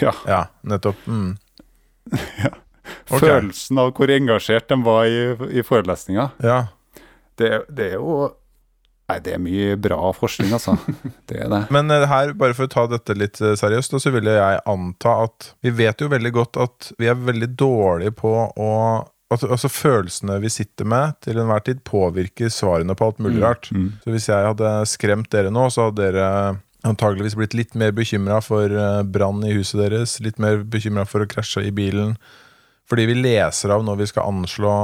Ja. 0.00 0.14
ja 0.26 0.46
nettopp. 0.62 1.06
Mm. 1.06 1.36
ja. 2.44 2.54
Okay. 3.08 3.28
Følelsen 3.28 3.80
av 3.80 3.92
hvor 3.96 4.12
engasjert 4.12 4.68
de 4.68 4.80
var 4.84 5.08
i, 5.08 5.20
i 5.58 5.64
forelesninga. 5.64 6.30
Ja. 6.44 6.58
Det, 7.38 7.50
det, 7.68 7.94
er 7.94 7.96
jo 7.98 8.16
Nei, 9.10 9.18
det 9.20 9.34
er 9.36 9.40
mye 9.42 9.72
bra 9.80 9.98
forskning, 10.16 10.52
altså. 10.56 10.76
Det 11.28 11.42
er 11.44 11.50
det. 11.52 11.64
Men 11.74 11.92
uh, 11.92 12.06
her, 12.08 12.32
bare 12.40 12.56
for 12.56 12.68
å 12.68 12.72
ta 12.72 12.86
dette 12.88 13.16
litt 13.18 13.40
uh, 13.44 13.52
seriøst, 13.58 13.96
så 14.00 14.12
vil 14.14 14.30
jeg 14.32 14.62
anta 14.70 15.16
at 15.26 15.50
vi 15.64 15.74
vet 15.76 16.00
jo 16.00 16.08
veldig 16.12 16.32
godt 16.32 16.60
at 16.64 16.92
vi 17.00 17.10
er 17.12 17.18
veldig 17.18 17.50
dårlige 17.56 18.16
på 18.22 18.36
å 18.52 18.70
Altså, 19.32 19.48
altså 19.50 19.68
Følelsene 19.72 20.34
vi 20.38 20.50
sitter 20.52 20.86
med 20.86 21.16
til 21.24 21.38
enhver 21.40 21.62
tid, 21.64 21.80
påvirker 21.82 22.52
svarene 22.52 22.94
på 22.94 23.08
alt 23.08 23.22
mulig 23.24 23.40
mm. 23.40 23.80
Mm. 23.80 23.86
Så 24.04 24.12
hvis 24.12 24.28
jeg 24.28 24.46
hadde 24.46 24.72
skremt 24.86 25.30
dere 25.32 25.50
nå, 25.50 25.64
så 25.72 25.88
hadde 25.88 26.04
dere 26.04 26.26
antageligvis 26.84 27.36
blitt 27.38 27.56
litt 27.56 27.74
mer 27.78 27.94
bekymra 27.96 28.40
for 28.44 28.72
uh, 28.72 29.02
brann 29.02 29.44
i 29.46 29.54
huset 29.56 29.80
deres. 29.80 30.18
Litt 30.24 30.40
mer 30.42 30.62
bekymra 30.68 31.06
for 31.08 31.24
å 31.24 31.28
krasje 31.30 31.64
i 31.68 31.72
bilen. 31.74 32.14
Fordi 32.90 33.08
vi 33.08 33.16
leser 33.16 33.72
av 33.72 33.84
når 33.86 34.02
vi 34.02 34.10
skal 34.10 34.28
anslå 34.28 34.74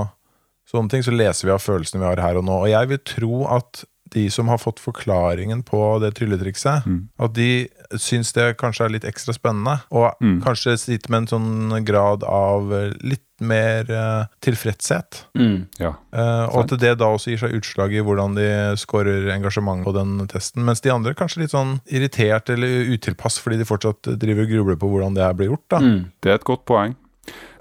sånne 0.70 0.92
ting, 0.92 1.04
så 1.04 1.14
leser 1.14 1.48
vi 1.48 1.54
av 1.54 1.62
følelsene 1.62 2.02
vi 2.02 2.08
har 2.08 2.22
her 2.22 2.40
og 2.40 2.46
nå. 2.48 2.62
Og 2.64 2.70
jeg 2.70 2.90
vil 2.92 3.02
tro 3.12 3.42
at 3.52 3.84
de 4.10 4.28
som 4.30 4.48
har 4.48 4.58
fått 4.58 4.80
forklaringen 4.82 5.62
på 5.66 6.00
det 6.02 6.14
trylletrikset, 6.18 6.84
Mm. 6.86 7.08
at 7.18 7.32
de 7.34 7.68
syns 7.98 8.32
det 8.32 8.56
kanskje 8.58 8.84
er 8.86 8.94
litt 8.96 9.04
ekstra 9.04 9.34
spennende, 9.34 9.80
og 9.90 10.14
Mm. 10.20 10.42
kanskje 10.42 10.78
sitter 10.78 11.10
med 11.10 11.18
en 11.22 11.26
sånn 11.26 11.84
grad 11.84 12.22
av 12.24 12.72
eh, 12.72 12.92
litt 13.02 13.20
mer 13.40 13.86
uh, 13.90 14.26
tilfredshet. 14.42 15.24
Mm. 15.34 15.66
Ja. 15.78 15.94
Uh, 16.12 16.44
og 16.52 16.64
at 16.70 16.78
det 16.78 16.98
da 16.98 17.06
også 17.06 17.30
gir 17.32 17.38
seg 17.40 17.54
utslag 17.56 17.94
i 17.96 18.02
hvordan 18.04 18.34
de 18.36 18.76
scorer 18.76 19.30
engasjement 19.32 19.82
på 19.86 19.94
den 19.96 20.26
testen. 20.28 20.62
Mens 20.66 20.82
de 20.84 20.90
andre 20.92 21.14
kanskje 21.16 21.40
litt 21.46 21.54
sånn 21.54 21.78
irritert 21.88 22.50
eller 22.52 22.84
utilpass 22.92 23.38
fordi 23.40 23.56
de 23.56 23.64
fortsatt 23.64 24.10
driver 24.20 24.44
og 24.44 24.50
grubler 24.52 24.76
på 24.76 24.90
hvordan 24.92 25.14
det 25.16 25.24
her 25.24 25.32
blir 25.32 25.48
gjort. 25.54 25.64
da. 25.70 25.78
Mm. 25.80 26.02
Det 26.20 26.30
er 26.30 26.34
et 26.34 26.44
godt 26.44 26.66
poeng. 26.68 26.96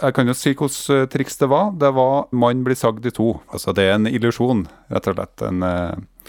Jeg 0.02 0.14
kan 0.16 0.28
jo 0.28 0.34
si 0.34 0.54
hvordan 0.54 1.00
eh, 1.04 1.06
triks 1.16 1.38
det 1.38 1.48
var. 1.50 1.72
Det 1.80 1.94
var 1.96 2.28
mann 2.32 2.64
blir 2.66 2.76
sagd 2.76 3.06
i 3.06 3.12
to. 3.16 3.40
Altså 3.54 3.74
Det 3.74 3.84
er 3.88 3.94
en 3.96 4.08
illusjon, 4.12 4.68
rett 4.92 5.08
og 5.08 5.16
slett. 5.16 5.42
En, 5.48 5.64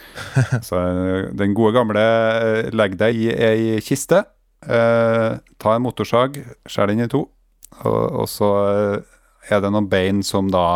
så 0.69 0.77
eh, 0.83 1.31
den 1.37 1.55
gode 1.57 1.75
gamle 1.79 2.05
eh, 2.05 2.71
legg 2.77 2.97
deg 3.01 3.17
i 3.17 3.29
ei 3.35 3.81
kiste, 3.85 4.25
eh, 4.67 5.39
ta 5.61 5.75
en 5.77 5.83
motorsag, 5.87 6.41
skjær 6.69 6.93
den 6.93 7.05
i 7.07 7.11
to, 7.11 7.27
og, 7.85 8.01
og 8.25 8.29
så 8.31 8.51
eh, 8.71 9.19
er 9.55 9.61
det 9.65 9.71
noen 9.73 9.89
bein 9.91 10.23
som 10.27 10.51
da 10.53 10.67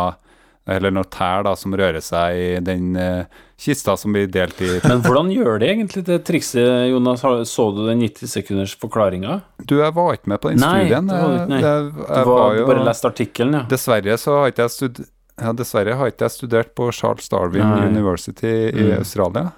eller 0.65 0.89
noen 0.89 1.05
tær 1.13 1.43
da, 1.45 1.51
som 1.53 1.75
rører 1.77 2.01
seg 2.01 2.37
i 2.41 2.45
den 2.65 2.95
eh, 2.97 3.27
kista 3.61 3.93
som 4.01 4.15
blir 4.15 4.25
delt 4.33 4.57
i 4.65 4.71
Men 4.81 5.03
hvordan 5.05 5.27
gjør 5.29 5.59
de 5.61 5.67
egentlig 5.69 6.01
det 6.07 6.17
trikset, 6.25 6.87
Jonas? 6.89 7.21
Så 7.45 7.67
du 7.77 7.83
den 7.85 8.01
90 8.01 8.31
sekunders 8.31 8.73
forklaringa? 8.81 9.35
Du, 9.61 9.75
jeg 9.77 9.93
var 9.93 10.17
ikke 10.17 10.31
med 10.33 10.41
på 10.41 10.49
den 10.49 10.63
Nei, 10.65 10.87
studien. 10.87 11.05
du 11.11 11.53
nei. 11.53 11.59
Jeg- 11.61 11.91
Du 11.93 12.01
jeg 12.01 12.25
var, 12.25 12.39
var 12.41 12.55
jo- 12.57 12.65
bare 12.71 12.87
lest 12.89 13.05
artikkelen, 13.05 13.53
ja. 13.59 13.61
Dessverre 13.69 14.17
så 14.17 14.39
har 14.39 14.49
ikke 14.55 14.65
jeg 14.65 14.73
stud 14.73 15.03
ja, 15.41 15.51
dessverre 15.53 15.95
har 15.99 16.07
ikke 16.11 16.25
jeg 16.29 16.31
studert 16.37 16.73
på 16.75 16.91
Charles 16.95 17.27
Darwin 17.29 17.63
Nei. 17.67 17.87
University 17.91 18.69
i 18.71 18.71
Mm. 18.91 18.97
Australia. 18.99 19.51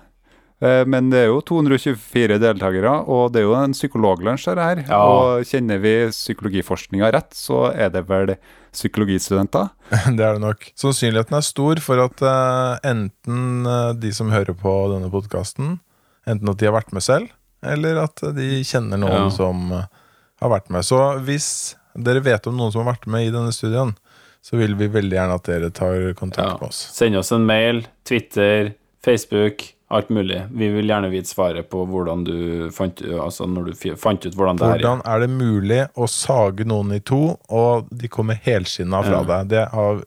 Eh, 0.60 0.86
Men 0.90 1.10
det 1.12 1.20
er 1.20 1.28
jo 1.28 1.42
224 1.42 2.40
deltakere, 2.42 3.08
og 3.08 3.32
det 3.32 3.42
er 3.42 3.46
jo 3.46 3.54
en 3.56 3.74
psykologlunsj 3.78 4.48
her. 4.58 4.84
Ja. 4.90 4.98
Og 5.06 5.44
kjenner 5.46 5.78
vi 5.80 6.10
psykologiforskninga 6.10 7.12
rett, 7.14 7.30
så 7.38 7.72
er 7.76 7.90
det 7.94 8.08
vel 8.10 8.36
psykologistudenter. 8.74 9.70
Det 10.18 10.24
er 10.26 10.34
det 10.38 10.42
nok. 10.44 10.72
Sannsynligheten 10.78 11.38
er 11.38 11.46
stor 11.46 11.80
for 11.84 12.02
at 12.04 12.22
eh, 12.26 12.90
enten 12.92 13.66
eh, 13.68 13.94
de 14.02 14.12
som 14.14 14.32
hører 14.34 14.56
på 14.58 14.74
denne 14.94 15.10
podkasten, 15.14 15.80
enten 16.28 16.50
at 16.52 16.58
de 16.60 16.66
har 16.70 16.76
vært 16.76 16.94
med 16.96 17.06
selv, 17.06 17.30
eller 17.64 18.02
at 18.04 18.22
de 18.38 18.50
kjenner 18.68 18.98
noen 19.02 19.28
Ja. 19.28 19.30
som 19.34 19.70
har 19.72 20.50
vært 20.52 20.70
med. 20.74 20.86
Så 20.86 20.98
hvis 21.26 21.76
dere 21.98 22.22
vet 22.22 22.46
om 22.48 22.58
noen 22.58 22.72
som 22.74 22.84
har 22.86 22.94
vært 22.96 23.08
med 23.10 23.28
i 23.28 23.32
denne 23.34 23.54
studien, 23.56 23.96
så 24.48 24.56
vil 24.60 24.76
vi 24.80 24.88
veldig 24.94 25.18
gjerne 25.18 25.36
at 25.42 25.48
dere 25.50 25.70
tar 25.76 26.14
kontakt 26.20 26.46
Ja. 26.48 26.54
med 26.62 26.70
oss. 26.70 26.78
Send 26.96 27.18
oss 27.20 27.32
en 27.36 27.46
mail, 27.50 27.82
Twitter, 28.08 28.70
Facebook, 29.04 29.66
alt 29.92 30.10
mulig. 30.12 30.40
Vi 30.52 30.68
vil 30.72 30.88
gjerne 30.88 31.10
vite 31.12 31.30
svaret 31.32 31.68
på 31.72 31.84
hvordan 31.88 32.24
du 32.28 32.70
fant, 32.76 33.02
altså 33.24 33.48
når 33.48 33.70
du 33.74 33.96
fant 34.00 34.26
ut 34.26 34.36
hvordan 34.36 34.58
det 34.60 34.66
er. 34.68 34.74
Hvordan 34.80 35.02
er 35.08 35.20
det 35.24 35.30
mulig 35.36 35.82
å 35.96 36.08
sage 36.12 36.66
noen 36.68 36.96
i 36.96 37.00
to, 37.00 37.22
og 37.50 37.88
de 37.92 38.08
kommer 38.12 38.40
helskinna 38.44 39.04
fra 39.04 39.22
Ja. 39.22 39.24
deg? 39.24 39.48
Det 39.54 39.66
har, 39.72 40.02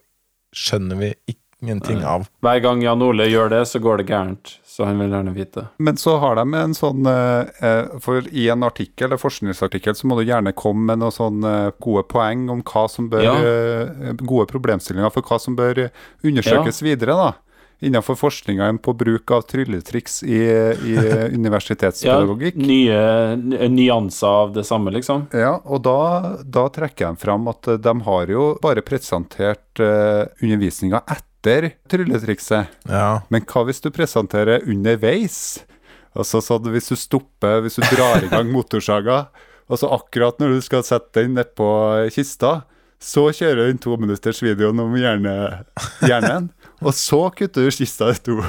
skjønner 0.57 0.97
vi 1.01 1.13
ingenting 1.63 2.05
av. 2.05 2.27
Hver 2.43 2.61
gang 2.65 2.83
Jan 2.83 3.03
Ole 3.03 3.27
gjør 3.31 3.51
det, 3.53 3.63
så 3.69 3.81
går 3.83 4.03
det 4.03 4.07
gærent. 4.11 4.57
Så 4.71 4.87
han 4.87 5.01
vil 5.03 5.11
gjerne 5.13 5.33
vite. 5.35 5.67
Men 5.83 5.99
så 6.01 6.15
har 6.23 6.39
de 6.39 6.45
en 6.57 6.73
sånn 6.77 7.05
eh, 7.11 7.51
eh, 7.67 7.91
For 8.01 8.25
i 8.33 8.47
en 8.53 8.63
artikkel, 8.65 9.13
en 9.13 9.21
forskningsartikkel 9.21 9.97
så 9.99 10.09
må 10.09 10.17
du 10.21 10.25
gjerne 10.29 10.55
komme 10.57 10.87
med 10.93 11.03
noen 11.03 11.13
sånne 11.13 11.53
gode 11.83 12.07
poeng 12.09 12.47
om 12.55 12.63
hva 12.65 12.87
som 12.89 13.11
bør 13.13 13.27
Ja. 13.27 13.35
eh, 13.45 14.15
Gode 14.23 14.49
problemstillinger 14.49 15.13
for 15.13 15.27
hva 15.27 15.41
som 15.43 15.57
bør 15.59 15.89
undersøkes 16.25 16.25
undersøkes 16.25 16.83
videre, 16.87 17.17
da. 17.19 17.31
Innenfor 17.81 18.17
forskninga 18.21 18.67
på 18.85 18.93
bruk 18.97 19.31
av 19.33 19.43
trylletriks 19.49 20.23
i, 20.23 20.39
i 20.85 20.97
Ja, 22.05 22.19
nye 22.61 23.69
nyanser 23.73 24.27
av 24.29 24.53
det 24.53 24.65
samme, 24.69 24.93
liksom. 24.93 25.27
Ja, 25.33 25.59
og 25.65 25.83
da, 25.85 26.37
da 26.45 26.69
trekker 26.73 27.09
de 27.11 27.21
frem 27.25 27.49
at 27.53 27.69
eh, 27.69 27.81
de 27.81 27.95
har 28.09 28.33
jo 28.33 28.53
bare 28.63 28.85
presentert 28.87 29.81
undervisninga 29.81 31.03
etter 31.07 31.30
trylletrikset. 31.45 32.73
Ja. 32.89 33.21
Men 33.33 33.45
hva 33.49 33.65
hvis 33.69 33.83
du 33.85 33.91
presenterer 33.95 34.67
underveis? 34.69 35.61
Altså 36.17 36.41
sånn 36.43 36.67
hvis 36.75 36.91
du 36.91 36.97
stopper, 36.99 37.61
hvis 37.65 37.79
du 37.79 37.87
drar 37.93 38.25
i 38.25 38.31
gang 38.33 38.51
motorsaga, 38.57 39.29
og 39.71 39.79
så 39.79 39.91
akkurat 39.95 40.41
når 40.43 40.57
du 40.57 40.65
skal 40.67 40.83
sette 40.87 41.23
den 41.23 41.37
nedpå 41.39 41.71
kista, 42.15 42.65
så 43.01 43.29
kjører 43.33 43.63
du 43.63 43.69
den 43.71 43.81
tominuttersvideoen 43.81 44.59
videoen 44.59 44.83
om 44.83 44.97
hjerne, 44.99 45.35
hjernen, 46.05 46.51
og 46.83 46.93
så 46.97 47.23
kutter 47.33 47.65
du 47.65 47.73
kista 47.73 48.11
i 48.13 48.19
to. 48.21 48.41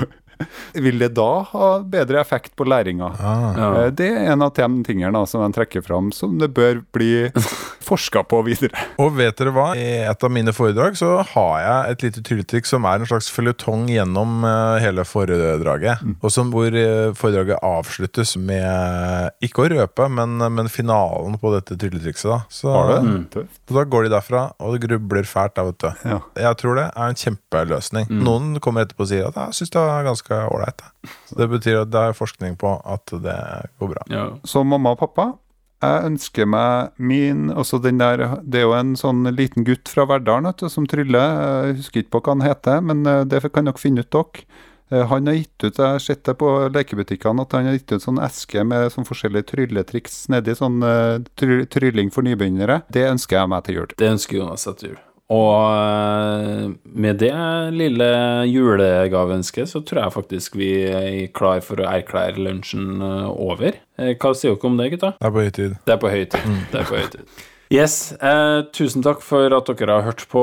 Vil 0.88 1.00
det 1.02 1.12
da 1.18 1.30
ha 1.52 1.70
bedre 1.84 2.20
effekt 2.22 2.56
på 2.60 2.66
læringa? 2.68 3.12
Ah. 3.20 3.46
Ja. 3.58 3.70
Eh, 3.86 3.92
Det 4.02 4.08
er 4.12 4.32
en 4.34 4.42
av 4.46 4.54
de 4.58 4.68
tingene 4.88 5.12
da, 5.16 5.26
som 5.30 5.44
de 5.46 5.52
trekker 5.58 5.84
fram 5.86 6.12
som 6.16 6.38
det 6.42 6.52
bør 6.56 6.82
bli 6.96 7.30
forska 7.88 8.24
på 8.30 8.42
videre. 8.46 8.72
Og 9.02 9.16
vet 9.18 9.38
dere 9.40 9.52
hva? 9.56 9.72
I 9.78 9.88
et 10.08 10.24
av 10.24 10.32
mine 10.32 10.54
foredrag 10.56 10.96
så 11.00 11.14
har 11.34 11.56
jeg 11.66 11.92
et 11.96 12.06
lite 12.08 12.24
trylletriks 12.28 12.72
som 12.76 12.86
er 12.88 13.02
en 13.02 13.10
slags 13.10 13.30
føljetong 13.34 13.88
gjennom 13.92 14.44
eh, 14.48 14.80
hele 14.86 15.04
foredraget. 15.08 16.02
Mm. 16.06 16.16
Og 16.22 16.32
som 16.34 16.52
hvor 16.54 16.72
eh, 16.78 17.12
foredraget 17.18 17.60
avsluttes 17.66 18.36
med 18.38 19.32
ikke 19.44 19.66
å 19.66 19.70
røpe, 19.74 20.08
men, 20.14 20.38
men 20.54 20.70
finalen 20.72 21.38
på 21.42 21.52
dette 21.56 21.78
trylletrikset. 21.80 22.30
da 22.32 22.40
Så 22.54 22.72
Har 22.74 22.92
du? 22.92 23.10
Mm. 23.10 23.48
Så 23.68 23.76
da 23.76 23.84
går 23.88 24.08
de 24.08 24.14
derfra, 24.16 24.46
og 24.62 24.76
det 24.78 24.86
grubler 24.88 25.28
fælt. 25.28 25.56
da, 25.58 25.66
vet 25.68 25.80
du 25.80 25.90
Ja. 26.12 26.20
Jeg 26.42 26.58
tror 26.62 26.78
det 26.80 26.88
er 26.96 27.12
en 27.12 27.20
kjempeløsning. 27.20 28.08
Mm. 28.10 28.22
Noen 28.26 28.48
kommer 28.64 28.86
etterpå 28.86 29.06
og 29.06 29.12
sier 29.12 29.28
at 29.30 29.38
jeg 29.42 29.58
syns 29.60 29.74
det 29.76 29.82
var 29.84 30.06
ganske 30.08 30.31
ålreit. 30.32 30.82
jeg». 30.82 31.12
Så 31.30 31.36
Det 31.38 31.50
betyr 31.50 31.82
at 31.82 31.92
det 31.92 32.02
er 32.02 32.18
forskning 32.18 32.58
på 32.58 32.74
at 32.86 33.06
det 33.24 33.40
går 33.80 33.94
bra. 33.96 34.04
Ja. 34.10 34.28
Så 34.46 34.64
mamma 34.66 34.92
og 34.96 35.00
pappa, 35.00 35.34
jeg 35.82 36.04
ønsker 36.06 36.46
meg 36.46 36.92
min 37.02 37.50
også 37.50 37.82
den 37.82 37.98
der, 37.98 38.38
Det 38.46 38.60
er 38.60 38.68
jo 38.68 38.74
en 38.78 38.96
sånn 38.96 39.24
liten 39.36 39.66
gutt 39.66 39.90
fra 39.90 40.06
Verdalen 40.06 40.54
som 40.70 40.86
tryller. 40.86 41.66
Jeg 41.66 41.78
husker 41.82 42.04
ikke 42.04 42.20
på 42.20 42.22
hva 42.22 42.36
han 42.36 42.46
heter, 42.46 42.82
men 42.82 43.06
eh, 43.06 43.24
det 43.26 43.42
kan 43.52 43.66
dere 43.66 43.82
finne 43.82 44.02
ut, 44.06 44.12
dere. 44.12 44.46
Eh, 44.92 45.08
Han 45.08 45.26
har 45.26 45.34
gitt 45.34 45.64
ut, 45.64 45.78
Jeg 45.78 45.88
har 45.88 46.00
sett 46.00 46.24
det 46.24 46.38
på 46.38 46.70
lekebutikkene, 46.70 47.42
at 47.42 47.52
han 47.54 47.66
har 47.66 47.74
gitt 47.74 47.92
ut 47.94 48.02
sånn 48.04 48.20
eske 48.22 48.64
med 48.64 48.92
sånn 48.92 49.08
forskjellige 49.08 49.50
trylletriks 49.56 50.28
nedi. 50.30 50.54
Sånn 50.54 50.84
eh, 50.84 51.20
try, 51.36 51.66
trylling 51.66 52.12
for 52.12 52.22
nybegynnere. 52.22 52.84
Det 52.92 53.08
ønsker 53.10 53.40
jeg 53.40 53.50
meg 53.50 53.64
til 53.64 53.76
jul. 53.76 53.88
Det 53.98 54.12
ønsker 54.12 54.38
Jonas 54.38 54.68
seg 54.68 54.78
til 54.78 54.90
jul. 54.94 55.00
Og 55.32 55.54
eh, 55.72 56.66
med 56.92 57.22
det 57.22 57.32
lille 57.76 58.10
julegaveønsket, 58.52 59.70
så 59.72 59.80
tror 59.86 60.04
jeg 60.04 60.16
faktisk 60.18 60.58
vi 60.60 60.72
er 60.92 61.30
klar 61.36 61.62
for 61.64 61.80
å 61.80 61.88
erklære 61.92 62.42
lunsjen 62.42 63.00
eh, 63.00 63.30
over. 63.32 63.80
Eh, 64.02 64.18
Hva 64.18 64.34
sier 64.36 64.58
dere 64.58 64.72
om 64.72 64.76
det, 64.82 64.90
gutta? 64.98 65.14
Det 65.22 65.30
er 65.30 65.38
på 65.38 65.46
høy 65.46 65.56
tid. 65.56 65.80
Det 65.88 65.96
er 65.96 66.04
på 66.04 66.12
høy 66.12 66.26
tid. 66.36 66.52
Det 66.74 66.84
er 66.84 66.90
på 66.90 67.00
høy 67.00 67.08
tid. 67.16 67.48
Yes, 67.72 68.12
eh, 68.20 68.66
tusen 68.76 69.00
takk 69.00 69.22
for 69.24 69.54
at 69.56 69.70
dere 69.80 69.96
har 69.96 70.04
hørt 70.10 70.26
på 70.28 70.42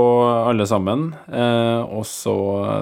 alle 0.48 0.64
sammen. 0.64 1.10
Eh, 1.28 1.82
og 1.84 2.06
så 2.08 2.38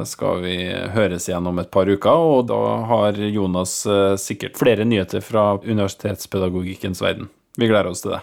skal 0.07 0.45
vi 0.45 0.55
høres 0.95 1.27
igjen 1.27 1.49
om 1.51 1.59
et 1.59 1.73
par 1.75 1.91
uker, 1.91 2.15
og 2.37 2.47
da 2.53 2.61
har 2.87 3.19
Jonas 3.19 3.81
eh, 3.91 4.15
sikkert 4.23 4.55
flere 4.61 4.87
nyheter 4.87 5.25
fra 5.27 5.57
universitetspedagogikkens 5.67 7.03
verden. 7.03 7.27
Vi 7.59 7.67
gleder 7.67 7.91
oss 7.91 8.07
til 8.07 8.15
det. 8.15 8.23